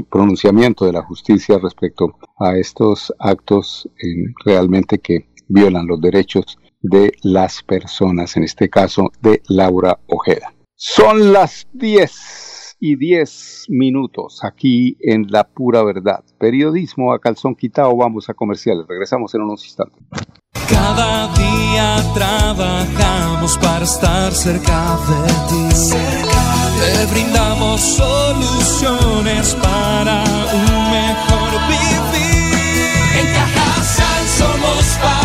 pronunciamiento 0.10 0.86
de 0.86 0.94
la 0.94 1.04
justicia 1.04 1.60
respecto 1.62 2.18
a 2.40 2.56
estos 2.56 3.14
actos 3.20 3.90
realmente 4.46 5.00
que 5.00 5.28
violan 5.50 5.86
los 5.86 6.00
derechos 6.00 6.58
de 6.82 7.12
las 7.24 7.62
personas, 7.62 8.38
en 8.38 8.44
este 8.44 8.70
caso 8.70 9.12
de 9.22 9.42
Laura 9.50 10.00
Ojeda. 10.08 10.54
Son 10.78 11.34
las 11.34 11.68
10 11.74 12.55
y 12.86 12.96
10 12.98 13.66
minutos 13.70 14.44
aquí 14.44 14.96
en 15.02 15.26
La 15.30 15.44
Pura 15.44 15.84
Verdad. 15.84 16.24
Periodismo 16.38 17.14
a 17.14 17.20
calzón 17.20 17.56
quitado, 17.56 17.98
vamos 17.98 18.30
a 18.30 18.36
comerciales. 18.36 18.86
Regresamos 18.88 19.34
en 19.34 19.42
unos 19.42 19.66
instantes. 19.66 19.98
Cada 20.70 21.34
día 21.34 21.98
trabajamos 22.14 23.58
para 23.58 23.86
estar 23.86 24.32
cerca 24.34 25.00
de 25.10 25.34
ti. 25.50 25.66
Te 26.78 27.12
brindamos 27.12 27.82
soluciones 27.82 29.56
para 29.56 30.24
un 30.54 30.92
mejor 30.92 31.52
vivir. 31.68 32.86
En 33.20 33.26
Cajasal 33.34 34.28
somos 34.28 34.86
familia, 35.00 35.25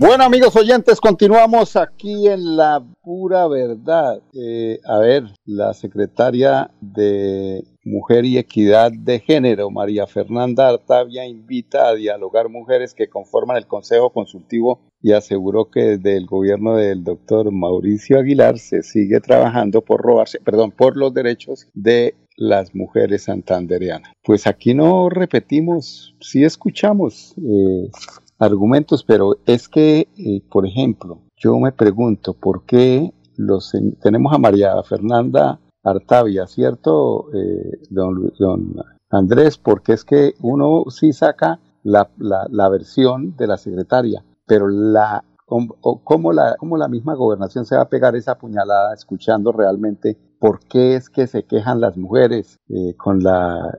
Bueno, 0.00 0.22
amigos 0.22 0.54
oyentes, 0.54 1.00
continuamos 1.00 1.74
aquí 1.74 2.28
en 2.28 2.56
la 2.56 2.80
pura 3.02 3.48
verdad. 3.48 4.22
Eh, 4.32 4.78
a 4.84 4.98
ver, 5.00 5.24
la 5.44 5.74
secretaria 5.74 6.70
de 6.80 7.64
Mujer 7.82 8.24
y 8.24 8.38
Equidad 8.38 8.92
de 8.92 9.18
Género, 9.18 9.70
María 9.70 10.06
Fernanda 10.06 10.68
Artavia, 10.68 11.26
invita 11.26 11.88
a 11.88 11.94
dialogar 11.96 12.48
mujeres 12.48 12.94
que 12.94 13.08
conforman 13.08 13.56
el 13.56 13.66
Consejo 13.66 14.10
Consultivo 14.10 14.78
y 15.02 15.14
aseguró 15.14 15.68
que 15.68 15.96
desde 15.96 16.16
el 16.16 16.26
gobierno 16.26 16.76
del 16.76 17.02
doctor 17.02 17.50
Mauricio 17.50 18.20
Aguilar 18.20 18.60
se 18.60 18.84
sigue 18.84 19.18
trabajando 19.18 19.82
por 19.82 20.00
robarse, 20.00 20.38
perdón, 20.38 20.70
por 20.70 20.96
los 20.96 21.12
derechos 21.12 21.66
de 21.74 22.14
las 22.36 22.72
mujeres 22.72 23.24
santandereanas. 23.24 24.12
Pues 24.22 24.46
aquí 24.46 24.74
no 24.74 25.08
repetimos, 25.08 26.14
sí 26.20 26.44
escuchamos 26.44 27.34
eh, 27.36 27.90
argumentos, 28.38 29.04
pero 29.04 29.36
es 29.46 29.68
que, 29.68 30.08
eh, 30.16 30.42
por 30.50 30.66
ejemplo, 30.66 31.20
yo 31.36 31.58
me 31.58 31.72
pregunto 31.72 32.34
por 32.34 32.64
qué 32.64 33.12
los 33.36 33.72
tenemos 34.00 34.34
a 34.34 34.38
María 34.38 34.82
Fernanda 34.82 35.60
Artavia, 35.84 36.46
¿cierto, 36.46 37.26
eh, 37.34 37.80
don, 37.90 38.32
Andrés? 39.10 39.58
Porque 39.58 39.92
es 39.92 40.04
que 40.04 40.34
uno 40.40 40.84
sí 40.90 41.12
saca 41.12 41.60
la, 41.82 42.10
la, 42.18 42.68
versión 42.68 43.36
de 43.36 43.46
la 43.46 43.56
secretaria, 43.56 44.24
pero 44.46 44.68
la 44.68 45.24
cómo 45.48 46.32
la, 46.32 46.56
cómo 46.58 46.76
la 46.76 46.88
misma 46.88 47.14
gobernación 47.14 47.64
se 47.64 47.76
va 47.76 47.82
a 47.82 47.88
pegar 47.88 48.14
esa 48.16 48.36
puñalada 48.36 48.94
escuchando 48.94 49.52
realmente 49.52 50.18
por 50.38 50.60
qué 50.60 50.94
es 50.94 51.08
que 51.08 51.26
se 51.26 51.44
quejan 51.44 51.80
las 51.80 51.96
mujeres 51.96 52.58
eh, 52.68 52.94
con 52.96 53.20
la 53.22 53.78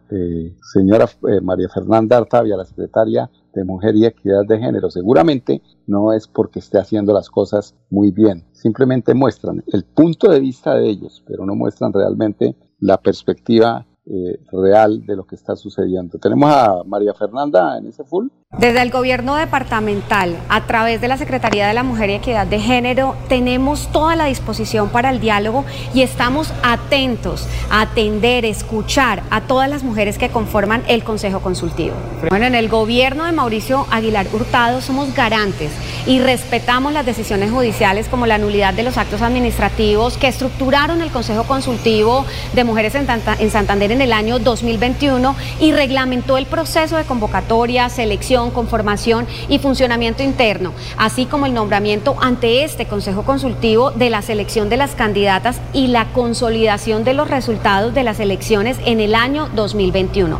señora 0.74 1.06
María 1.42 1.70
Fernanda 1.70 2.18
Artavia, 2.18 2.58
la 2.58 2.66
secretaria 2.66 3.30
de 3.54 3.64
Mujer 3.64 3.96
y 3.96 4.06
Equidad 4.06 4.46
de 4.48 4.60
Género. 4.60 4.90
Seguramente 4.90 5.62
no 5.88 6.12
es 6.14 6.28
porque 6.28 6.60
esté 6.60 6.80
haciendo 6.80 7.14
las 7.14 7.30
cosas 7.30 7.76
muy 7.90 8.12
bien, 8.12 8.46
simplemente 8.52 9.14
muestran 9.14 9.64
el 9.68 9.86
punto 9.86 10.30
de 10.32 10.40
vista 10.40 10.76
de 10.76 10.90
ellos, 10.90 11.24
pero 11.28 11.46
no 11.46 11.56
muestran 11.56 11.94
realmente 11.94 12.58
la 12.80 12.98
perspectiva 12.98 13.86
eh, 14.12 14.40
real 14.52 15.06
de 15.06 15.16
lo 15.16 15.26
que 15.26 15.36
está 15.36 15.56
sucediendo. 15.56 16.18
Tenemos 16.18 16.50
a 16.52 16.84
María 16.84 17.14
Fernanda 17.14 17.78
en 17.78 17.86
ese 17.86 18.04
full. 18.04 18.30
Desde 18.58 18.82
el 18.82 18.90
gobierno 18.90 19.36
departamental, 19.36 20.36
a 20.50 20.66
través 20.66 21.02
de 21.02 21.08
la 21.08 21.18
Secretaría 21.18 21.68
de 21.68 21.76
la 21.76 21.84
Mujer 21.84 22.10
y 22.10 22.14
Equidad 22.16 22.48
de 22.48 22.60
Género, 22.60 23.16
tenemos 23.28 23.92
toda 23.92 24.16
la 24.16 24.26
disposición 24.26 24.90
para 24.90 25.12
el 25.12 25.20
diálogo 25.20 25.66
y 25.94 26.02
estamos 26.02 26.52
atentos 26.64 27.48
a 27.70 27.82
atender, 27.82 28.46
escuchar 28.46 29.22
a 29.30 29.42
todas 29.42 29.70
las 29.70 29.84
mujeres 29.84 30.18
que 30.18 30.30
conforman 30.30 30.82
el 30.88 31.04
Consejo 31.04 31.42
Consultivo. 31.42 31.94
Bueno, 32.28 32.48
en 32.48 32.56
el 32.56 32.70
gobierno 32.70 33.26
de 33.26 33.34
Mauricio 33.34 33.86
Aguilar 33.92 34.26
Hurtado 34.34 34.82
somos 34.82 35.14
garantes 35.14 35.72
y 36.08 36.20
respetamos 36.20 36.92
las 36.92 37.06
decisiones 37.06 37.52
judiciales 37.52 38.08
como 38.08 38.26
la 38.26 38.40
nulidad 38.40 38.74
de 38.74 38.82
los 38.82 38.98
actos 38.98 39.22
administrativos 39.22 40.18
que 40.18 40.28
estructuraron 40.28 41.02
el 41.02 41.12
Consejo 41.12 41.44
Consultivo 41.44 42.26
de 42.54 42.64
Mujeres 42.64 42.96
en, 42.96 43.52
Santander 43.52 43.92
en 43.92 44.02
el 44.02 44.12
año 44.12 44.40
2021 44.40 45.36
y 45.60 45.72
reglamentó 45.72 46.38
el 46.40 46.48
proceso 46.48 46.98
de 46.98 47.04
convocatoria, 47.04 47.90
selección, 47.90 48.39
conformación 48.52 49.28
y 49.50 49.60
funcionamiento 49.60 50.24
interno, 50.24 50.72
así 50.98 51.26
como 51.26 51.46
el 51.46 51.54
nombramiento 51.54 52.16
ante 52.22 52.64
este 52.64 52.88
Consejo 52.88 53.24
Consultivo 53.24 53.92
de 53.92 54.10
la 54.10 54.22
selección 54.22 54.70
de 54.70 54.78
las 54.78 54.96
candidatas 54.96 55.60
y 55.74 55.88
la 55.88 56.06
consolidación 56.14 57.04
de 57.04 57.14
los 57.14 57.30
resultados 57.30 57.94
de 57.94 58.04
las 58.04 58.20
elecciones 58.22 58.78
en 58.86 59.02
el 59.02 59.16
año 59.16 59.50
2021. 59.56 60.40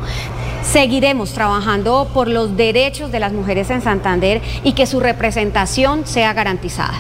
Seguiremos 0.64 1.34
trabajando 1.34 2.08
por 2.14 2.28
los 2.28 2.56
derechos 2.56 3.12
de 3.12 3.20
las 3.20 3.34
mujeres 3.34 3.70
en 3.70 3.82
Santander 3.82 4.42
y 4.64 4.74
que 4.74 4.86
su 4.86 5.00
representación 5.00 6.06
sea 6.06 6.34
garantizada. 6.34 6.94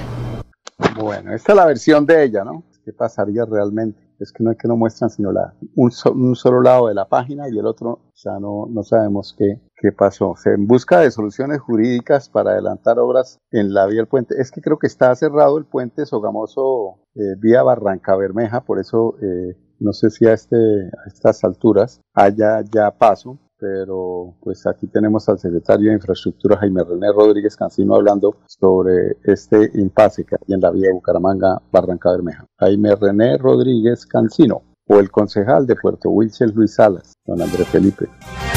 Bueno, 0.95 1.33
esta 1.33 1.53
es 1.53 1.55
la 1.55 1.65
versión 1.65 2.05
de 2.05 2.23
ella, 2.25 2.43
¿no? 2.43 2.63
¿Qué 2.83 2.91
pasaría 2.91 3.45
realmente? 3.45 4.08
Es 4.19 4.31
que 4.33 4.43
no 4.43 4.51
es 4.51 4.57
que 4.57 4.67
no 4.67 4.75
muestran 4.75 5.09
sino 5.09 5.31
la, 5.31 5.53
un, 5.75 5.91
solo 6.35 6.61
lado 6.61 6.87
de 6.87 6.93
la 6.93 7.07
página 7.07 7.47
y 7.49 7.57
el 7.57 7.65
otro 7.65 8.11
ya 8.15 8.39
no, 8.39 8.67
no 8.69 8.83
sabemos 8.83 9.33
qué, 9.37 9.61
qué 9.75 9.91
pasó. 9.91 10.35
En 10.45 10.67
busca 10.67 10.99
de 10.99 11.11
soluciones 11.11 11.59
jurídicas 11.59 12.29
para 12.29 12.51
adelantar 12.51 12.99
obras 12.99 13.39
en 13.51 13.73
la 13.73 13.85
vía 13.85 13.97
del 13.97 14.07
puente. 14.07 14.35
Es 14.37 14.51
que 14.51 14.61
creo 14.61 14.77
que 14.77 14.87
está 14.87 15.15
cerrado 15.15 15.57
el 15.57 15.65
puente 15.65 16.05
Sogamoso 16.05 16.99
eh, 17.15 17.35
vía 17.39 17.63
Barranca 17.63 18.15
Bermeja, 18.15 18.61
por 18.61 18.79
eso 18.79 19.15
eh, 19.21 19.57
no 19.79 19.93
sé 19.93 20.09
si 20.09 20.27
a, 20.27 20.33
este, 20.33 20.57
a 20.57 21.07
estas 21.07 21.43
alturas 21.43 22.01
haya 22.13 22.61
ya 22.61 22.91
paso 22.91 23.39
pero 23.59 24.35
pues 24.41 24.65
aquí 24.65 24.87
tenemos 24.87 25.27
al 25.27 25.37
secretario 25.37 25.89
de 25.89 25.95
Infraestructura 25.95 26.57
Jaime 26.57 26.83
René 26.83 27.11
Rodríguez 27.13 27.55
Cancino 27.55 27.95
hablando 27.95 28.37
sobre 28.47 29.17
este 29.23 29.69
impasse 29.75 30.23
que 30.23 30.35
hay 30.35 30.53
en 30.53 30.61
la 30.61 30.71
vía 30.71 30.89
Bucaramanga 30.93 31.61
Barranca 31.71 32.11
Bermeja. 32.11 32.45
Jaime 32.57 32.95
René 32.95 33.37
Rodríguez 33.37 34.05
Cancino 34.05 34.63
o 34.87 34.99
el 34.99 35.11
concejal 35.11 35.67
de 35.67 35.75
Puerto 35.75 36.09
Wilches 36.09 36.55
Luis 36.55 36.75
Salas, 36.75 37.13
don 37.25 37.41
Andrés 37.41 37.67
Felipe. 37.67 38.07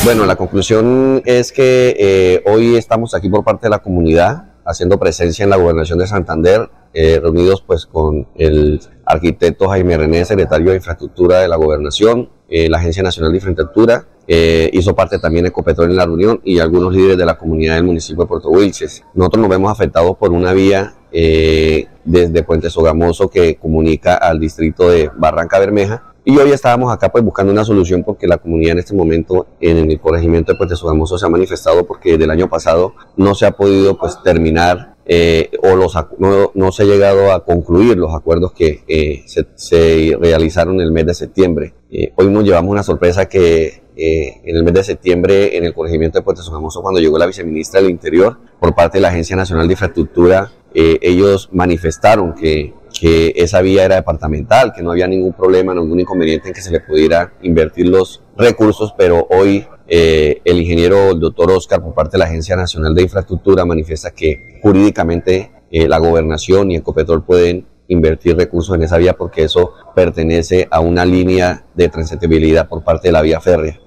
Bueno, 0.05 0.25
la 0.25 0.37
conclusión 0.37 1.21
es 1.27 1.53
que 1.53 1.95
eh, 1.99 2.43
hoy 2.47 2.77
estamos 2.77 3.15
aquí 3.15 3.29
por 3.29 3.45
parte 3.45 3.67
de 3.67 3.71
la 3.71 3.81
comunidad 3.81 4.53
haciendo 4.65 4.99
presencia 4.99 5.43
en 5.43 5.51
la 5.51 5.57
gobernación 5.57 5.99
de 5.99 6.07
Santander, 6.07 6.71
eh, 6.95 7.19
reunidos 7.21 7.63
pues 7.63 7.87
con 7.87 8.29
el 8.37 8.81
arquitecto 9.05 9.69
Jaime 9.69 9.97
René, 9.99 10.25
secretario 10.25 10.71
de 10.71 10.77
Infraestructura 10.77 11.41
de 11.41 11.49
la 11.49 11.57
gobernación, 11.57 12.31
eh, 12.49 12.69
la 12.71 12.79
Agencia 12.79 13.03
Nacional 13.03 13.33
de 13.33 13.39
Infraestructura, 13.39 14.07
eh, 14.27 14.71
hizo 14.73 14.95
parte 14.95 15.19
también 15.19 15.47
Ecopetrol 15.47 15.91
en 15.91 15.97
la 15.97 16.07
reunión 16.07 16.41
y 16.45 16.59
algunos 16.59 16.95
líderes 16.95 17.19
de 17.19 17.27
la 17.27 17.37
comunidad 17.37 17.75
del 17.75 17.85
municipio 17.85 18.25
de 18.25 18.29
Puerto 18.29 18.49
Wilches. 18.51 19.05
Nosotros 19.15 19.41
nos 19.43 19.51
vemos 19.51 19.71
afectados 19.73 20.17
por 20.17 20.31
una 20.33 20.53
vía 20.53 20.95
eh, 21.11 21.87
desde 22.05 22.43
Puente 22.43 22.71
Sogamoso 22.71 23.29
que 23.29 23.57
comunica 23.57 24.15
al 24.15 24.39
distrito 24.41 24.89
de 24.89 25.11
Barranca 25.17 25.59
Bermeja. 25.59 26.15
Y 26.25 26.37
hoy 26.39 26.53
estábamos 26.53 26.93
acá 26.93 27.11
pues 27.11 27.25
buscando 27.25 27.53
una 27.53 27.65
solución 27.65 28.05
porque 28.05 28.29
la 28.29 28.39
comunidad 28.39 28.73
en 28.73 28.79
este 28.79 28.95
momento 28.95 29.49
en 29.61 29.91
el 29.91 30.01
corregimiento 30.01 30.53
de 30.53 30.59
Puente 30.59 30.77
Sogamoso 30.77 31.19
se 31.19 31.27
ha 31.27 31.29
manifestado 31.29 31.85
porque 31.85 32.17
del 32.17 32.31
año 32.31 32.49
pasado 32.49 32.95
no 33.17 33.35
se 33.35 33.45
ha 33.45 33.51
podido 33.51 33.99
pues 33.99 34.23
terminar 34.23 34.92
eh, 35.05 35.51
o 35.63 35.75
los, 35.75 35.95
no, 36.19 36.53
no, 36.55 36.73
se 36.73 36.85
ha 36.85 36.87
llegado 36.87 37.33
a 37.33 37.45
concluir 37.45 37.97
los 37.97 38.15
acuerdos 38.15 38.53
que 38.53 38.85
eh, 38.87 39.23
se, 39.27 39.47
se, 39.57 40.17
realizaron 40.21 40.77
en 40.77 40.83
el 40.83 40.93
mes 40.93 41.07
de 41.07 41.15
septiembre. 41.15 41.75
Eh, 41.91 42.13
hoy 42.17 42.29
nos 42.29 42.45
llevamos 42.45 42.71
una 42.71 42.83
sorpresa 42.83 43.29
que 43.29 43.83
eh, 43.97 44.41
en 44.45 44.57
el 44.57 44.63
mes 44.63 44.75
de 44.75 44.85
septiembre 44.85 45.57
en 45.57 45.65
el 45.65 45.75
corregimiento 45.75 46.19
de 46.19 46.23
Puente 46.23 46.43
Sogamoso 46.43 46.81
cuando 46.83 47.01
llegó 47.01 47.19
la 47.19 47.27
viceministra 47.27 47.81
del 47.81 47.91
Interior 47.91 48.39
por 48.61 48.75
parte 48.75 48.99
de 48.99 49.03
la 49.03 49.09
Agencia 49.09 49.37
Nacional 49.37 49.67
de 49.67 49.75
Infraestructura, 49.75 50.51
ellos 50.75 51.51
manifestaron 51.53 52.35
que, 52.35 52.73
que 52.93 53.33
esa 53.37 53.61
vía 53.63 53.85
era 53.85 53.97
departamental, 53.97 54.73
que 54.73 54.83
no 54.83 54.91
había 54.91 55.07
ningún 55.07 55.33
problema, 55.33 55.75
ningún 55.75 56.01
inconveniente 56.01 56.49
en 56.49 56.55
que 56.55 56.61
se 56.61 56.71
le 56.71 56.81
pudiera 56.81 57.33
invertir 57.43 57.89
los 57.89 58.23
recursos, 58.37 58.95
pero 58.97 59.27
hoy 59.31 59.67
eh, 59.89 60.41
el 60.45 60.61
ingeniero 60.61 61.11
el 61.11 61.21
doctor 61.21 61.51
Oscar, 61.51 61.83
por 61.83 61.95
parte 61.95 62.13
de 62.13 62.19
la 62.21 62.25
Agencia 62.27 62.57
Nacional 62.57 62.95
de 62.95 63.03
Infraestructura, 63.03 63.65
manifiesta 63.65 64.11
que 64.11 64.59
jurídicamente 64.63 65.51
eh, 65.71 65.89
la 65.89 65.99
gobernación 65.99 66.71
y 66.71 66.77
Ecopetrol 66.77 67.25
pueden 67.25 67.67
invertir 67.89 68.37
recursos 68.37 68.75
en 68.75 68.83
esa 68.83 68.97
vía 68.97 69.15
porque 69.15 69.43
eso 69.43 69.73
pertenece 69.95 70.67
a 70.71 70.81
una 70.81 71.05
línea 71.05 71.67
de 71.75 71.89
transitibilidad 71.89 72.69
por 72.69 72.83
parte 72.85 73.09
de 73.09 73.13
la 73.13 73.23
vía 73.23 73.41
férrea. 73.41 73.79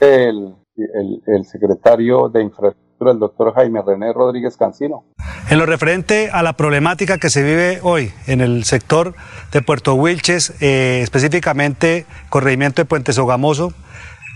El, 0.00 0.54
el, 0.76 1.22
el 1.26 1.44
secretario 1.46 2.28
de 2.28 2.42
Infraestructura 2.42 2.83
del 3.00 3.18
doctor 3.18 3.54
Jaime 3.54 3.80
René 3.86 4.12
Rodríguez 4.12 4.56
Cancino. 4.56 5.04
En 5.50 5.58
lo 5.58 5.66
referente 5.66 6.30
a 6.32 6.42
la 6.42 6.54
problemática 6.54 7.18
que 7.18 7.30
se 7.30 7.42
vive 7.42 7.80
hoy 7.82 8.12
en 8.26 8.40
el 8.40 8.64
sector 8.64 9.14
de 9.52 9.62
Puerto 9.62 9.94
Wilches, 9.94 10.54
eh, 10.60 11.00
específicamente 11.02 12.06
corregimiento 12.30 12.82
de 12.82 12.86
Puente 12.86 13.12
Sogamoso, 13.12 13.72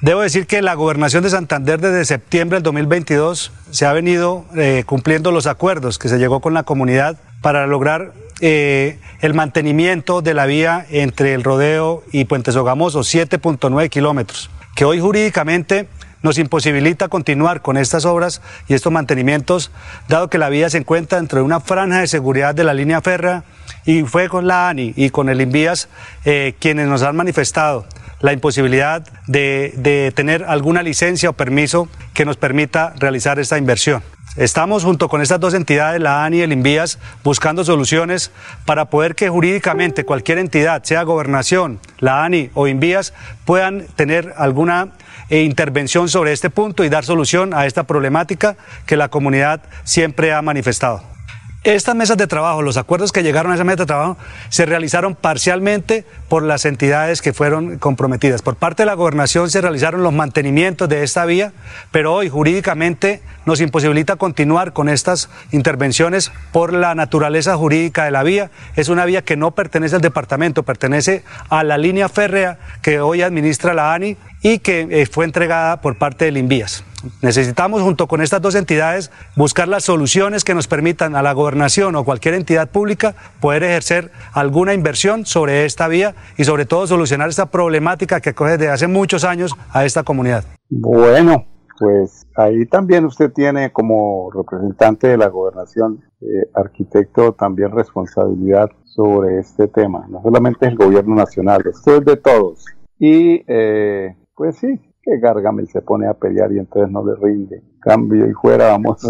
Debo 0.00 0.21
decir 0.21 0.47
que 0.47 0.62
la 0.62 0.75
gobernación 0.75 1.25
de 1.25 1.31
Santander 1.31 1.81
desde 1.81 2.05
septiembre 2.05 2.57
del 2.59 2.62
2022 2.62 3.50
se 3.71 3.85
ha 3.85 3.93
venido 3.93 4.45
eh, 4.57 4.85
cumpliendo 4.87 5.33
los 5.33 5.49
acuerdos 5.49 5.99
que 5.99 6.09
se 6.09 6.19
llegó 6.19 6.38
con 6.38 6.55
la 6.55 6.62
comunidad 6.62 7.17
para 7.43 7.67
lograr 7.67 8.12
eh, 8.41 9.00
el 9.21 9.35
mantenimiento 9.35 10.23
de 10.23 10.35
la 10.35 10.47
vía 10.47 10.87
entre 10.91 11.35
el 11.35 11.43
Rodeo 11.43 12.05
y 12.12 12.27
Puente 12.27 12.53
Sogamoso, 12.53 13.00
7.9 13.00 13.88
kilómetros, 13.88 14.50
que 14.77 14.85
hoy 14.85 15.00
jurídicamente 15.00 15.88
nos 16.23 16.39
imposibilita 16.39 17.09
continuar 17.09 17.63
con 17.63 17.77
estas 17.77 18.05
obras 18.05 18.41
y 18.69 18.75
estos 18.75 18.93
mantenimientos, 18.93 19.71
dado 20.09 20.29
que 20.29 20.39
la 20.39 20.49
vía 20.49 20.71
se 20.71 20.79
encuentra 20.79 21.19
dentro 21.19 21.39
de 21.39 21.45
una 21.45 21.61
franja 21.61 22.01
de 22.01 22.07
seguridad 22.07 22.55
de 22.55 22.65
la 22.65 22.75
línea 22.75 23.01
férrea 23.01 23.45
y 23.85 24.03
fue 24.03 24.29
con 24.29 24.47
la 24.47 24.69
ANI 24.69 24.95
y 24.97 25.11
con 25.11 25.29
el 25.29 25.41
Invías 25.41 25.89
eh, 26.25 26.55
quienes 26.59 26.89
nos 26.89 27.03
han 27.03 27.17
manifestado 27.17 27.87
la 28.21 28.33
imposibilidad 28.33 29.07
de, 29.27 29.73
de 29.77 30.13
tener 30.15 30.45
alguna 30.45 30.83
licencia 30.83 31.31
o 31.31 31.35
permiso 31.35 31.89
que 32.15 32.25
nos 32.25 32.37
permita 32.37 32.95
realizar 32.99 33.39
esta 33.39 33.59
inversión. 33.59 34.03
Estamos 34.38 34.85
junto 34.85 35.09
con 35.09 35.21
estas 35.21 35.40
dos 35.40 35.52
entidades, 35.52 36.00
la 36.00 36.25
ANI 36.25 36.37
y 36.37 36.42
el 36.42 36.52
INVIAS, 36.52 37.00
buscando 37.25 37.64
soluciones 37.64 38.30
para 38.66 38.85
poder 38.85 39.16
que 39.16 39.28
jurídicamente 39.28 40.04
cualquier 40.04 40.38
entidad, 40.38 40.85
sea 40.85 41.02
gobernación, 41.02 41.80
la 41.99 42.25
ANI 42.25 42.50
o 42.54 42.68
INVIAS, 42.68 43.14
puedan 43.45 43.88
tener 43.97 44.35
alguna 44.37 44.92
eh, 45.28 45.42
intervención 45.42 46.09
sobre 46.09 46.33
este 46.33 46.50
punto 46.50 46.85
y 46.85 46.88
dar 46.88 47.04
solución 47.04 47.52
a 47.52 47.66
esta 47.66 47.83
problemática 47.83 48.57
que 48.87 48.97
la 48.97 49.09
comunidad 49.09 49.61
siempre 49.83 50.33
ha 50.33 50.40
manifestado. 50.40 51.18
Estas 51.65 51.97
mesas 51.97 52.17
de 52.17 52.29
trabajo, 52.29 52.62
los 52.62 52.77
acuerdos 52.77 53.11
que 53.11 53.25
llegaron 53.25 53.50
a 53.50 53.57
esa 53.57 53.65
mesa 53.65 53.79
de 53.79 53.87
trabajo, 53.87 54.17
se 54.49 54.65
realizaron 54.65 55.17
parcialmente 55.17 56.05
por 56.29 56.45
las 56.45 56.65
entidades 56.65 57.21
que 57.21 57.33
fueron 57.33 57.79
comprometidas. 57.79 58.43
Por 58.43 58.55
parte 58.55 58.83
de 58.83 58.87
la 58.87 58.95
gobernación 58.95 59.50
se 59.50 59.61
realizaron 59.61 60.05
los 60.05 60.12
mantenimientos 60.12 60.88
de 60.88 61.03
esta 61.03 61.25
vía, 61.25 61.53
pero 61.91 62.15
hoy 62.15 62.29
jurídicamente 62.29 63.23
nos 63.45 63.61
imposibilita 63.61 64.15
continuar 64.15 64.73
con 64.73 64.88
estas 64.88 65.31
intervenciones 65.50 66.31
por 66.53 66.73
la 66.73 66.95
naturaleza 66.95 67.57
jurídica 67.57 68.05
de 68.05 68.12
la 68.12 68.23
vía. 68.23 68.53
Es 68.77 68.88
una 68.88 69.05
vía 69.05 69.23
que 69.23 69.37
no 69.37 69.50
pertenece 69.50 69.97
al 69.97 70.03
departamento, 70.03 70.62
pertenece 70.62 71.25
a 71.49 71.65
la 71.65 71.77
línea 71.77 72.09
férrea 72.09 72.59
que 72.83 73.00
hoy 73.00 73.23
administra 73.23 73.75
la 73.75 73.95
ANI 73.95 74.17
y 74.42 74.59
que 74.59 74.87
eh, 74.90 75.07
fue 75.07 75.25
entregada 75.25 75.80
por 75.80 75.99
parte 75.99 76.25
del 76.26 76.37
INVIAS. 76.37 76.85
Necesitamos, 77.23 77.83
junto 77.83 78.09
con 78.09 78.21
estas 78.21 78.42
dos 78.42 78.54
entidades, 78.54 79.11
buscar 79.37 79.68
las 79.68 79.85
soluciones 79.85 80.42
que 80.45 80.54
nos 80.54 80.66
permitan 80.66 81.14
a 81.14 81.23
la 81.23 81.33
gobernación 81.33 81.95
o 81.95 82.04
cualquier 82.04 82.35
entidad 82.35 82.68
pública 82.68 83.14
poder 83.40 83.62
ejercer 83.62 84.11
alguna 84.33 84.75
inversión 84.75 85.25
sobre 85.25 85.64
esta 85.64 85.87
vía 85.87 86.14
y 86.37 86.45
sobre 86.45 86.66
todo 86.66 86.87
solucionar 86.87 87.28
esta 87.28 87.47
problemática 87.47 88.21
que 88.21 88.30
acoge 88.30 88.52
desde 88.52 88.71
hace 88.71 88.87
muchos 88.88 89.25
años 89.25 89.54
a 89.73 89.85
esta 89.85 90.02
comunidad. 90.02 90.45
Bueno, 90.71 91.47
pues 91.78 92.26
ahí 92.37 92.66
también 92.66 93.04
usted 93.04 93.33
tiene 93.33 93.71
como 93.73 94.30
representante 94.33 95.07
de 95.07 95.16
la 95.16 95.28
gobernación, 95.28 96.00
eh, 96.21 96.50
arquitecto, 96.54 97.33
también 97.33 97.71
responsabilidad 97.71 98.71
sobre 98.85 99.38
este 99.38 99.68
tema. 99.68 100.07
No 100.09 100.21
solamente 100.23 100.66
es 100.66 100.73
el 100.73 100.78
gobierno 100.78 101.14
nacional, 101.14 101.62
esto 101.71 101.97
es 101.99 102.04
de 102.04 102.16
todos. 102.16 102.64
Y 102.99 103.45
eh, 103.47 104.16
pues 104.38 104.57
sí, 104.57 104.80
que 105.02 105.18
Gargamel 105.18 105.68
se 105.68 105.83
pone 105.83 106.07
a 106.07 106.14
pelear 106.14 106.52
y 106.52 106.59
entonces 106.59 106.92
no 106.92 107.04
le 107.04 107.16
rinde. 107.21 107.61
Cambio 107.80 108.25
y 108.30 108.33
fuera, 108.33 108.68
vamos 108.68 109.04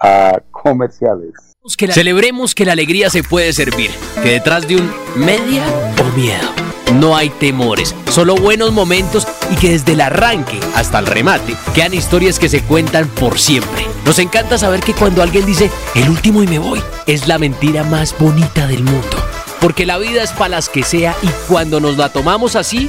a 0.00 0.40
comerciales. 0.52 1.32
Celebremos 1.90 2.54
que 2.54 2.64
la 2.64 2.72
alegría 2.72 3.10
se 3.10 3.24
puede 3.24 3.52
servir, 3.52 3.90
que 4.22 4.30
detrás 4.30 4.66
de 4.68 4.76
un 4.76 4.90
media 5.16 5.64
o 6.00 6.16
miedo 6.16 6.48
no 6.94 7.16
hay 7.16 7.30
temores, 7.30 7.94
solo 8.10 8.36
buenos 8.36 8.72
momentos 8.72 9.26
y 9.50 9.56
que 9.56 9.70
desde 9.70 9.92
el 9.92 10.00
arranque 10.00 10.58
hasta 10.74 10.98
el 11.00 11.06
remate 11.06 11.54
quedan 11.74 11.94
historias 11.94 12.38
que 12.38 12.48
se 12.48 12.62
cuentan 12.62 13.08
por 13.08 13.38
siempre. 13.38 13.86
Nos 14.04 14.18
encanta 14.18 14.56
saber 14.56 14.80
que 14.80 14.94
cuando 14.94 15.22
alguien 15.22 15.46
dice 15.46 15.70
el 15.94 16.08
último 16.08 16.42
y 16.42 16.46
me 16.46 16.58
voy, 16.58 16.80
es 17.06 17.28
la 17.28 17.38
mentira 17.38 17.84
más 17.84 18.16
bonita 18.18 18.66
del 18.66 18.82
mundo. 18.84 19.16
Porque 19.60 19.84
la 19.84 19.98
vida 19.98 20.22
es 20.22 20.32
para 20.32 20.50
las 20.50 20.68
que 20.70 20.82
sea 20.82 21.14
y 21.22 21.28
cuando 21.46 21.80
nos 21.80 21.98
la 21.98 22.08
tomamos 22.10 22.56
así, 22.56 22.88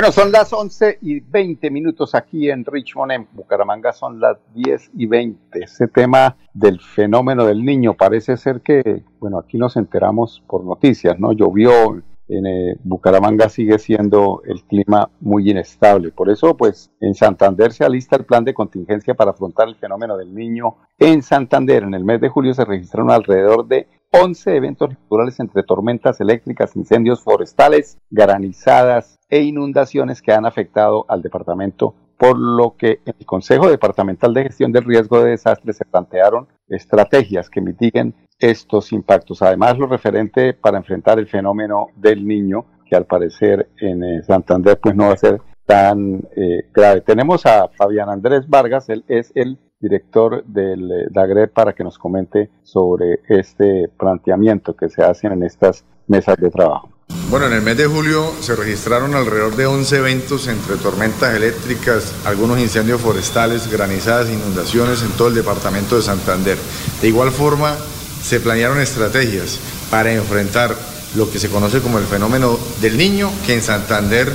Bueno, 0.00 0.14
son 0.14 0.32
las 0.32 0.50
11 0.50 1.00
y 1.02 1.20
20 1.20 1.70
minutos 1.70 2.14
aquí 2.14 2.48
en 2.48 2.64
Richmond, 2.64 3.12
en 3.12 3.28
Bucaramanga 3.32 3.92
son 3.92 4.18
las 4.18 4.38
10 4.54 4.92
y 4.94 5.04
20. 5.04 5.62
Ese 5.62 5.88
tema 5.88 6.38
del 6.54 6.80
fenómeno 6.80 7.44
del 7.44 7.62
niño 7.62 7.92
parece 7.92 8.38
ser 8.38 8.62
que, 8.62 9.04
bueno, 9.18 9.38
aquí 9.38 9.58
nos 9.58 9.76
enteramos 9.76 10.42
por 10.46 10.64
noticias, 10.64 11.20
¿no? 11.20 11.32
Llovió, 11.32 12.02
en 12.28 12.46
eh, 12.46 12.76
Bucaramanga 12.82 13.50
sigue 13.50 13.78
siendo 13.78 14.40
el 14.46 14.62
clima 14.62 15.10
muy 15.20 15.50
inestable. 15.50 16.12
Por 16.12 16.30
eso, 16.30 16.56
pues, 16.56 16.90
en 17.00 17.14
Santander 17.14 17.70
se 17.72 17.84
alista 17.84 18.16
el 18.16 18.24
plan 18.24 18.44
de 18.44 18.54
contingencia 18.54 19.12
para 19.12 19.32
afrontar 19.32 19.68
el 19.68 19.76
fenómeno 19.76 20.16
del 20.16 20.34
niño. 20.34 20.76
En 20.98 21.22
Santander, 21.22 21.82
en 21.82 21.92
el 21.92 22.06
mes 22.06 22.22
de 22.22 22.30
julio, 22.30 22.54
se 22.54 22.64
registraron 22.64 23.10
alrededor 23.10 23.66
de 23.66 23.86
11 24.12 24.56
eventos 24.56 24.90
naturales 24.90 25.38
entre 25.38 25.62
tormentas 25.62 26.20
eléctricas, 26.20 26.74
incendios 26.74 27.22
forestales, 27.22 27.98
granizadas 28.10 29.20
e 29.28 29.42
inundaciones 29.42 30.20
que 30.20 30.32
han 30.32 30.46
afectado 30.46 31.04
al 31.08 31.22
departamento, 31.22 31.94
por 32.18 32.36
lo 32.36 32.74
que 32.76 33.00
en 33.06 33.14
el 33.18 33.26
Consejo 33.26 33.70
Departamental 33.70 34.34
de 34.34 34.42
Gestión 34.42 34.72
del 34.72 34.84
Riesgo 34.84 35.22
de 35.22 35.30
Desastres 35.30 35.76
se 35.76 35.84
plantearon 35.84 36.48
estrategias 36.68 37.48
que 37.48 37.60
mitiguen 37.60 38.14
estos 38.38 38.92
impactos. 38.92 39.42
Además, 39.42 39.78
lo 39.78 39.86
referente 39.86 40.54
para 40.54 40.78
enfrentar 40.78 41.18
el 41.18 41.28
fenómeno 41.28 41.86
del 41.94 42.26
niño, 42.26 42.64
que 42.84 42.96
al 42.96 43.06
parecer 43.06 43.70
en 43.78 44.02
eh, 44.02 44.22
Santander 44.22 44.80
pues 44.80 44.96
no 44.96 45.06
va 45.06 45.12
a 45.12 45.18
ser 45.18 45.40
tan 45.64 46.24
eh, 46.36 46.64
grave. 46.72 47.02
Tenemos 47.02 47.46
a 47.46 47.68
Fabián 47.68 48.08
Andrés 48.08 48.48
Vargas, 48.48 48.88
él 48.88 49.04
es 49.06 49.30
el 49.36 49.56
director 49.80 50.44
del 50.44 50.90
eh, 50.90 51.06
DAGRE 51.10 51.48
para 51.48 51.72
que 51.72 51.82
nos 51.82 51.98
comente 51.98 52.50
sobre 52.62 53.20
este 53.28 53.88
planteamiento 53.98 54.76
que 54.76 54.88
se 54.88 55.02
hacen 55.02 55.32
en 55.32 55.42
estas 55.42 55.84
mesas 56.06 56.36
de 56.36 56.50
trabajo. 56.50 56.90
Bueno, 57.28 57.46
en 57.46 57.54
el 57.54 57.62
mes 57.62 57.76
de 57.76 57.86
julio 57.86 58.32
se 58.40 58.54
registraron 58.54 59.14
alrededor 59.14 59.56
de 59.56 59.66
11 59.66 59.96
eventos 59.96 60.48
entre 60.48 60.76
tormentas 60.76 61.34
eléctricas, 61.34 62.14
algunos 62.24 62.58
incendios 62.60 63.00
forestales, 63.00 63.70
granizadas, 63.70 64.30
inundaciones 64.30 65.02
en 65.02 65.10
todo 65.12 65.28
el 65.28 65.34
departamento 65.34 65.96
de 65.96 66.02
Santander. 66.02 66.58
De 67.00 67.08
igual 67.08 67.30
forma, 67.30 67.76
se 68.22 68.40
planearon 68.40 68.80
estrategias 68.80 69.58
para 69.90 70.12
enfrentar 70.12 70.74
lo 71.16 71.30
que 71.30 71.38
se 71.38 71.48
conoce 71.48 71.80
como 71.80 71.98
el 71.98 72.04
fenómeno 72.04 72.58
del 72.80 72.96
niño, 72.96 73.30
que 73.46 73.54
en 73.54 73.62
Santander, 73.62 74.28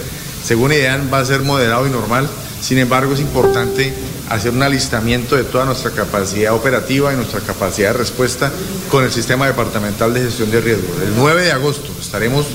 según 0.44 0.72
IDEAN, 0.72 1.10
va 1.14 1.20
a 1.20 1.26
ser 1.26 1.42
moderado 1.42 1.88
y 1.88 1.90
normal. 1.90 2.28
Sin 2.60 2.78
embargo, 2.78 3.14
es 3.14 3.20
importante 3.20 3.94
hacer 4.30 4.52
un 4.52 4.64
alistamiento 4.64 5.36
de 5.36 5.44
toda 5.44 5.66
nuestra 5.66 5.92
capacidad 5.92 6.54
operativa 6.54 7.14
y 7.14 7.16
nuestra 7.16 7.42
capacidad 7.42 7.92
de 7.92 8.00
respuesta 8.00 8.52
con 8.90 9.04
el 9.04 9.12
sistema 9.12 9.48
departamental 9.48 10.14
de 10.14 10.22
gestión 10.22 10.52
de 10.52 10.62
riesgo. 10.62 10.88
El 11.02 11.16
9 11.16 11.44
de 11.44 11.52
agosto 11.52 11.90
estaremos 12.00 12.46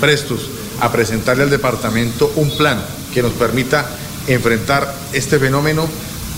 prestos 0.00 0.50
a 0.80 0.90
presentarle 0.92 1.42
al 1.42 1.50
departamento 1.50 2.32
un 2.36 2.56
plan 2.56 2.82
que 3.12 3.22
nos 3.22 3.32
permita 3.32 3.86
enfrentar 4.26 4.94
este 5.12 5.38
fenómeno 5.38 5.88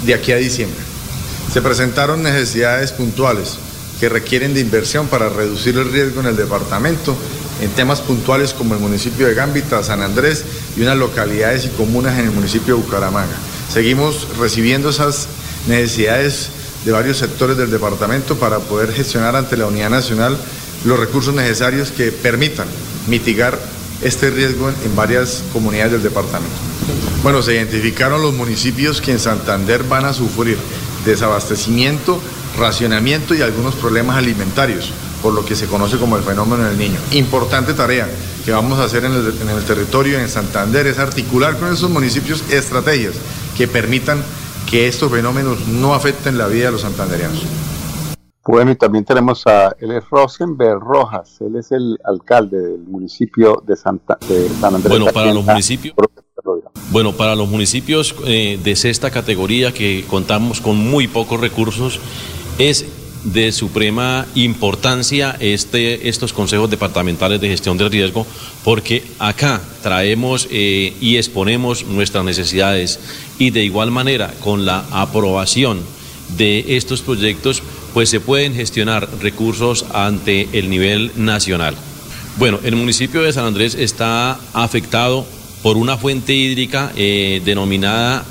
de 0.05 0.14
aquí 0.14 0.33
a 0.33 0.37
diciembre. 0.37 0.81
Se 1.53 1.62
presentaron 1.62 2.22
necesidades 2.22 2.92
puntuales 2.92 3.59
que 3.98 4.09
requieren 4.09 4.55
de 4.55 4.61
inversión 4.61 5.09
para 5.09 5.29
reducir 5.29 5.76
el 5.76 5.92
riesgo 5.92 6.20
en 6.20 6.29
el 6.29 6.37
departamento 6.37 7.16
en 7.61 7.70
temas 7.72 8.00
puntuales 8.00 8.55
como 8.55 8.74
el 8.74 8.81
municipio 8.81 9.26
de 9.26 9.35
Gambita, 9.35 9.83
San 9.83 10.03
Andrés 10.03 10.44
y 10.76 10.81
unas 10.81 10.96
localidades 10.96 11.66
y 11.66 11.68
comunas 11.68 12.18
en 12.18 12.26
el 12.26 12.31
municipio 12.31 12.76
de 12.76 12.83
Bucaramanga. 12.83 13.37
Seguimos 13.73 14.27
recibiendo 14.37 14.91
esas 14.91 15.29
necesidades 15.69 16.49
de 16.85 16.91
varios 16.91 17.19
sectores 17.19 17.57
del 17.57 17.71
departamento 17.71 18.37
para 18.37 18.59
poder 18.59 18.93
gestionar 18.93 19.37
ante 19.37 19.57
la 19.57 19.67
Unidad 19.67 19.91
Nacional 19.91 20.37
los 20.85 20.99
recursos 20.99 21.35
necesarios 21.35 21.93
que 21.93 22.11
permitan 22.11 22.67
mitigar 23.07 23.59
este 24.03 24.31
riesgo 24.31 24.71
en 24.71 24.97
varias 24.97 25.45
comunidades 25.53 25.93
del 25.93 26.03
departamento. 26.03 26.57
Bueno, 27.23 27.43
se 27.43 27.55
identificaron 27.55 28.23
los 28.23 28.35
municipios 28.35 29.01
que 29.01 29.13
en 29.13 29.21
Santander 29.21 29.85
van 29.85 30.07
a 30.07 30.15
sufrir 30.15 30.57
desabastecimiento, 31.05 32.21
racionamiento 32.59 33.35
y 33.35 33.43
algunos 33.43 33.75
problemas 33.77 34.17
alimentarios, 34.17 34.91
por 35.23 35.35
lo 35.35 35.45
que 35.45 35.55
se 35.55 35.67
conoce 35.67 35.99
como 35.99 36.17
el 36.17 36.23
fenómeno 36.23 36.65
del 36.65 36.79
niño. 36.79 36.99
Importante 37.13 37.75
tarea 37.75 38.09
que 38.45 38.53
vamos 38.53 38.79
a 38.79 38.85
hacer 38.85 39.05
en 39.05 39.13
el, 39.13 39.35
en 39.41 39.49
el 39.51 39.65
territorio 39.65 40.19
en 40.19 40.29
Santander 40.29 40.87
es 40.87 40.99
articular 40.99 41.59
con 41.59 41.73
esos 41.73 41.91
municipios 41.91 42.45
estrategias 42.51 43.15
que 43.57 43.69
permitan 43.69 44.23
que 44.71 44.87
estos 44.87 45.11
fenómenos 45.11 45.67
no 45.67 45.95
afecten 45.95 46.39
la 46.39 46.47
vida 46.47 46.67
de 46.67 46.73
los 46.73 46.83
santanderianos. 46.83 47.45
Bueno, 48.47 48.71
y 48.71 48.77
también 48.77 49.05
tenemos 49.05 49.47
a 49.47 49.77
él 49.79 49.93
es 49.93 50.09
Rosenberg 50.11 50.81
Rojas, 50.81 51.41
él 51.41 51.57
es 51.57 51.71
el 51.73 51.99
alcalde 52.05 52.59
del 52.59 52.81
municipio 52.81 53.63
de, 53.67 53.77
Santa, 53.77 54.19
de 54.29 54.49
San 54.61 54.75
Andrés. 54.75 54.91
Bueno, 54.91 55.13
para 55.13 55.35
los 55.35 55.45
municipios, 55.45 55.95
bueno, 56.91 57.13
para 57.13 57.37
los 57.37 57.49
municipios 57.49 58.15
eh, 58.25 58.59
de 58.63 58.77
sexta 58.77 59.11
categoría 59.11 59.73
que 59.73 60.05
contamos 60.09 60.61
con 60.61 60.77
muy 60.77 61.07
pocos 61.07 61.39
recursos, 61.39 62.01
es 62.59 62.87
de 63.25 63.53
suprema 63.53 64.27
importancia 64.35 65.37
este, 65.41 66.09
estos 66.09 66.33
consejos 66.33 66.71
departamentales 66.71 67.41
de 67.41 67.49
gestión 67.49 67.77
del 67.77 67.91
riesgo, 67.91 68.27
porque 68.65 69.05
acá 69.19 69.61
traemos 69.83 70.49
eh, 70.51 70.95
y 71.01 71.17
exponemos 71.17 71.85
nuestras 71.85 72.25
necesidades 72.25 72.99
y 73.39 73.51
de 73.51 73.65
igual 73.65 73.91
manera 73.91 74.33
con 74.41 74.65
la 74.65 74.85
aprobación 74.91 75.81
de 76.37 76.77
estos 76.77 77.03
proyectos, 77.03 77.63
pues 77.93 78.09
se 78.09 78.21
pueden 78.21 78.55
gestionar 78.55 79.09
recursos 79.21 79.85
ante 79.93 80.49
el 80.53 80.71
nivel 80.71 81.11
nacional. 81.17 81.75
Bueno, 82.39 82.61
el 82.63 82.77
municipio 82.77 83.23
de 83.23 83.33
San 83.33 83.45
Andrés 83.45 83.75
está 83.75 84.39
afectado 84.53 85.27
por 85.63 85.77
una 85.77 85.99
fuente 85.99 86.33
hídrica 86.33 86.93
eh, 86.97 87.43
denominada 87.45 88.25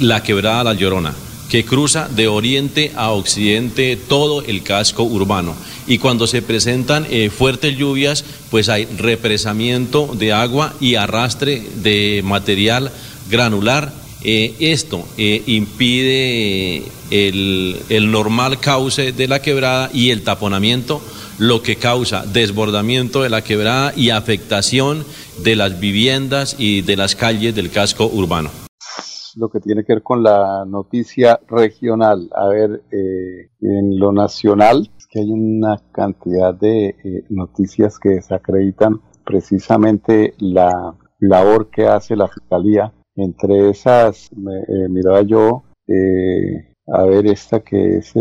la 0.00 0.22
quebrada 0.22 0.64
La 0.64 0.74
Llorona 0.74 1.14
que 1.52 1.66
cruza 1.66 2.08
de 2.08 2.28
oriente 2.28 2.92
a 2.96 3.10
occidente 3.10 3.98
todo 4.08 4.40
el 4.40 4.62
casco 4.62 5.02
urbano. 5.02 5.54
Y 5.86 5.98
cuando 5.98 6.26
se 6.26 6.40
presentan 6.40 7.06
eh, 7.10 7.28
fuertes 7.28 7.76
lluvias, 7.76 8.24
pues 8.50 8.70
hay 8.70 8.86
represamiento 8.86 10.14
de 10.18 10.32
agua 10.32 10.72
y 10.80 10.94
arrastre 10.94 11.62
de 11.82 12.22
material 12.24 12.90
granular. 13.28 13.92
Eh, 14.24 14.54
esto 14.60 15.06
eh, 15.18 15.42
impide 15.44 16.84
el, 17.10 17.82
el 17.90 18.10
normal 18.10 18.58
cauce 18.58 19.12
de 19.12 19.28
la 19.28 19.42
quebrada 19.42 19.90
y 19.92 20.08
el 20.08 20.22
taponamiento, 20.22 21.02
lo 21.36 21.62
que 21.62 21.76
causa 21.76 22.24
desbordamiento 22.24 23.24
de 23.24 23.28
la 23.28 23.44
quebrada 23.44 23.92
y 23.94 24.08
afectación 24.08 25.04
de 25.44 25.56
las 25.56 25.78
viviendas 25.78 26.56
y 26.58 26.80
de 26.80 26.96
las 26.96 27.14
calles 27.14 27.54
del 27.54 27.70
casco 27.70 28.06
urbano 28.06 28.61
lo 29.36 29.48
que 29.48 29.60
tiene 29.60 29.84
que 29.84 29.94
ver 29.94 30.02
con 30.02 30.22
la 30.22 30.64
noticia 30.66 31.40
regional. 31.48 32.30
A 32.34 32.48
ver, 32.48 32.82
eh, 32.90 33.50
en 33.60 33.98
lo 33.98 34.12
nacional, 34.12 34.90
es 34.96 35.06
que 35.06 35.20
hay 35.20 35.30
una 35.30 35.80
cantidad 35.92 36.54
de 36.54 36.96
eh, 37.04 37.24
noticias 37.30 37.98
que 37.98 38.10
desacreditan 38.10 39.00
precisamente 39.24 40.34
la 40.38 40.94
labor 41.18 41.70
que 41.70 41.86
hace 41.86 42.16
la 42.16 42.28
Fiscalía. 42.28 42.92
Entre 43.14 43.70
esas, 43.70 44.30
eh, 44.32 44.88
miraba 44.88 45.22
yo, 45.22 45.64
a 46.86 47.02
ver, 47.04 47.26
esta 47.26 47.60
que 47.60 47.98
es 47.98 48.14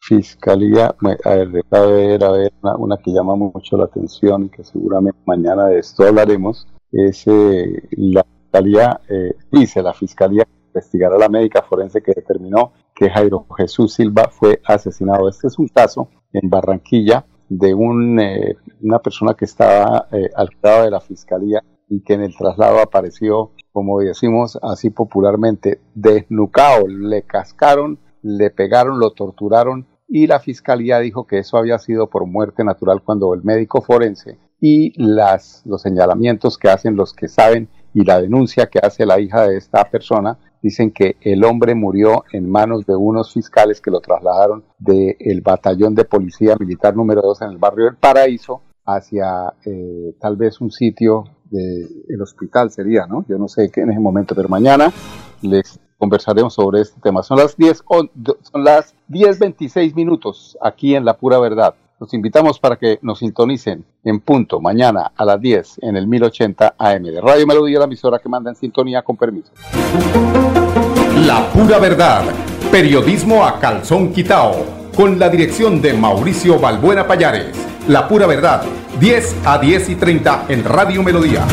Fiscalía, 0.00 0.94
a 1.24 1.34
ver, 1.34 1.64
a 1.70 1.80
ver, 1.86 2.24
a 2.24 2.30
ver, 2.30 2.52
una, 2.62 2.76
una, 2.76 2.96
que 2.96 3.12
llama 3.12 3.36
mucho 3.36 3.76
la 3.76 3.84
atención 3.84 4.44
y 4.44 4.48
que 4.48 4.64
seguramente 4.64 5.18
mañana 5.26 5.66
de 5.66 5.78
esto 5.78 6.04
hablaremos, 6.04 6.66
es 6.90 7.26
la 7.26 8.24
fiscalía, 8.54 9.00
eh, 9.08 9.34
dice 9.50 9.82
la 9.82 9.92
fiscalía 9.92 10.46
investigará 10.68 11.16
a 11.16 11.18
la 11.18 11.28
médica 11.28 11.62
forense 11.62 12.02
que 12.02 12.12
determinó 12.14 12.72
que 12.94 13.10
Jairo 13.10 13.46
Jesús 13.56 13.94
Silva 13.94 14.28
fue 14.30 14.60
asesinado. 14.64 15.28
Este 15.28 15.48
es 15.48 15.58
un 15.58 15.68
caso 15.68 16.08
en 16.32 16.48
Barranquilla 16.48 17.26
de 17.48 17.70
eh, 17.70 18.56
una 18.80 18.98
persona 19.00 19.34
que 19.34 19.44
estaba 19.44 20.06
eh, 20.12 20.30
al 20.36 20.48
lado 20.62 20.84
de 20.84 20.90
la 20.90 21.00
fiscalía 21.00 21.62
y 21.88 22.02
que 22.02 22.14
en 22.14 22.22
el 22.22 22.36
traslado 22.36 22.80
apareció, 22.80 23.50
como 23.72 24.00
decimos 24.00 24.58
así 24.62 24.90
popularmente, 24.90 25.80
desnucado. 25.94 26.86
Le 26.86 27.22
cascaron, 27.22 27.98
le 28.22 28.50
pegaron, 28.50 29.00
lo 29.00 29.12
torturaron 29.12 29.88
y 30.08 30.26
la 30.28 30.38
fiscalía 30.38 31.00
dijo 31.00 31.26
que 31.26 31.38
eso 31.38 31.56
había 31.56 31.78
sido 31.78 32.08
por 32.08 32.26
muerte 32.26 32.62
natural 32.62 33.02
cuando 33.04 33.34
el 33.34 33.42
médico 33.42 33.82
forense 33.82 34.38
y 34.60 34.92
las, 35.00 35.62
los 35.66 35.82
señalamientos 35.82 36.56
que 36.56 36.68
hacen 36.68 36.96
los 36.96 37.12
que 37.12 37.28
saben 37.28 37.68
y 37.94 38.04
la 38.04 38.20
denuncia 38.20 38.66
que 38.66 38.80
hace 38.80 39.06
la 39.06 39.20
hija 39.20 39.46
de 39.46 39.56
esta 39.56 39.84
persona 39.84 40.36
dicen 40.60 40.90
que 40.90 41.16
el 41.20 41.44
hombre 41.44 41.74
murió 41.74 42.24
en 42.32 42.50
manos 42.50 42.84
de 42.86 42.96
unos 42.96 43.32
fiscales 43.32 43.80
que 43.80 43.90
lo 43.90 44.00
trasladaron 44.00 44.64
del 44.78 45.40
batallón 45.40 45.94
de 45.94 46.04
policía 46.04 46.56
militar 46.58 46.96
número 46.96 47.22
2 47.22 47.42
en 47.42 47.50
el 47.50 47.58
barrio 47.58 47.84
del 47.84 47.96
Paraíso 47.96 48.62
hacia 48.84 49.52
eh, 49.64 50.14
tal 50.20 50.36
vez 50.36 50.60
un 50.60 50.70
sitio 50.70 51.24
del 51.50 52.20
hospital 52.20 52.70
sería, 52.70 53.06
¿no? 53.06 53.24
Yo 53.28 53.38
no 53.38 53.46
sé 53.46 53.70
qué 53.70 53.82
en 53.82 53.90
ese 53.90 54.00
momento, 54.00 54.34
pero 54.34 54.48
mañana 54.48 54.92
les 55.40 55.78
conversaremos 55.98 56.52
sobre 56.52 56.80
este 56.80 57.00
tema. 57.00 57.22
Son 57.22 57.38
las 57.38 57.56
10, 57.56 57.84
son 57.86 58.64
las 58.64 58.94
10.26 59.08 59.94
minutos 59.94 60.58
aquí 60.60 60.96
en 60.96 61.04
La 61.04 61.16
Pura 61.16 61.38
Verdad. 61.38 61.74
Los 62.04 62.12
invitamos 62.12 62.58
para 62.58 62.76
que 62.76 62.98
nos 63.00 63.20
sintonicen 63.20 63.82
en 64.04 64.20
punto 64.20 64.60
mañana 64.60 65.12
a 65.16 65.24
las 65.24 65.40
10 65.40 65.78
en 65.80 65.96
el 65.96 66.06
1080 66.06 66.74
AM 66.76 67.02
de 67.02 67.18
Radio 67.18 67.46
Melodía, 67.46 67.78
la 67.78 67.86
emisora 67.86 68.18
que 68.18 68.28
manda 68.28 68.50
en 68.50 68.56
sintonía 68.56 69.00
con 69.00 69.16
permiso. 69.16 69.50
La 71.26 71.48
pura 71.50 71.78
verdad, 71.78 72.24
periodismo 72.70 73.42
a 73.42 73.58
calzón 73.58 74.12
quitao, 74.12 74.66
con 74.94 75.18
la 75.18 75.30
dirección 75.30 75.80
de 75.80 75.94
Mauricio 75.94 76.60
Balbuena 76.60 77.06
Payares. 77.06 77.56
La 77.88 78.06
pura 78.06 78.26
verdad, 78.26 78.64
10 79.00 79.36
a 79.46 79.56
10 79.56 79.88
y 79.88 79.94
30 79.94 80.44
en 80.50 80.62
Radio 80.62 81.02
Melodía. 81.02 81.46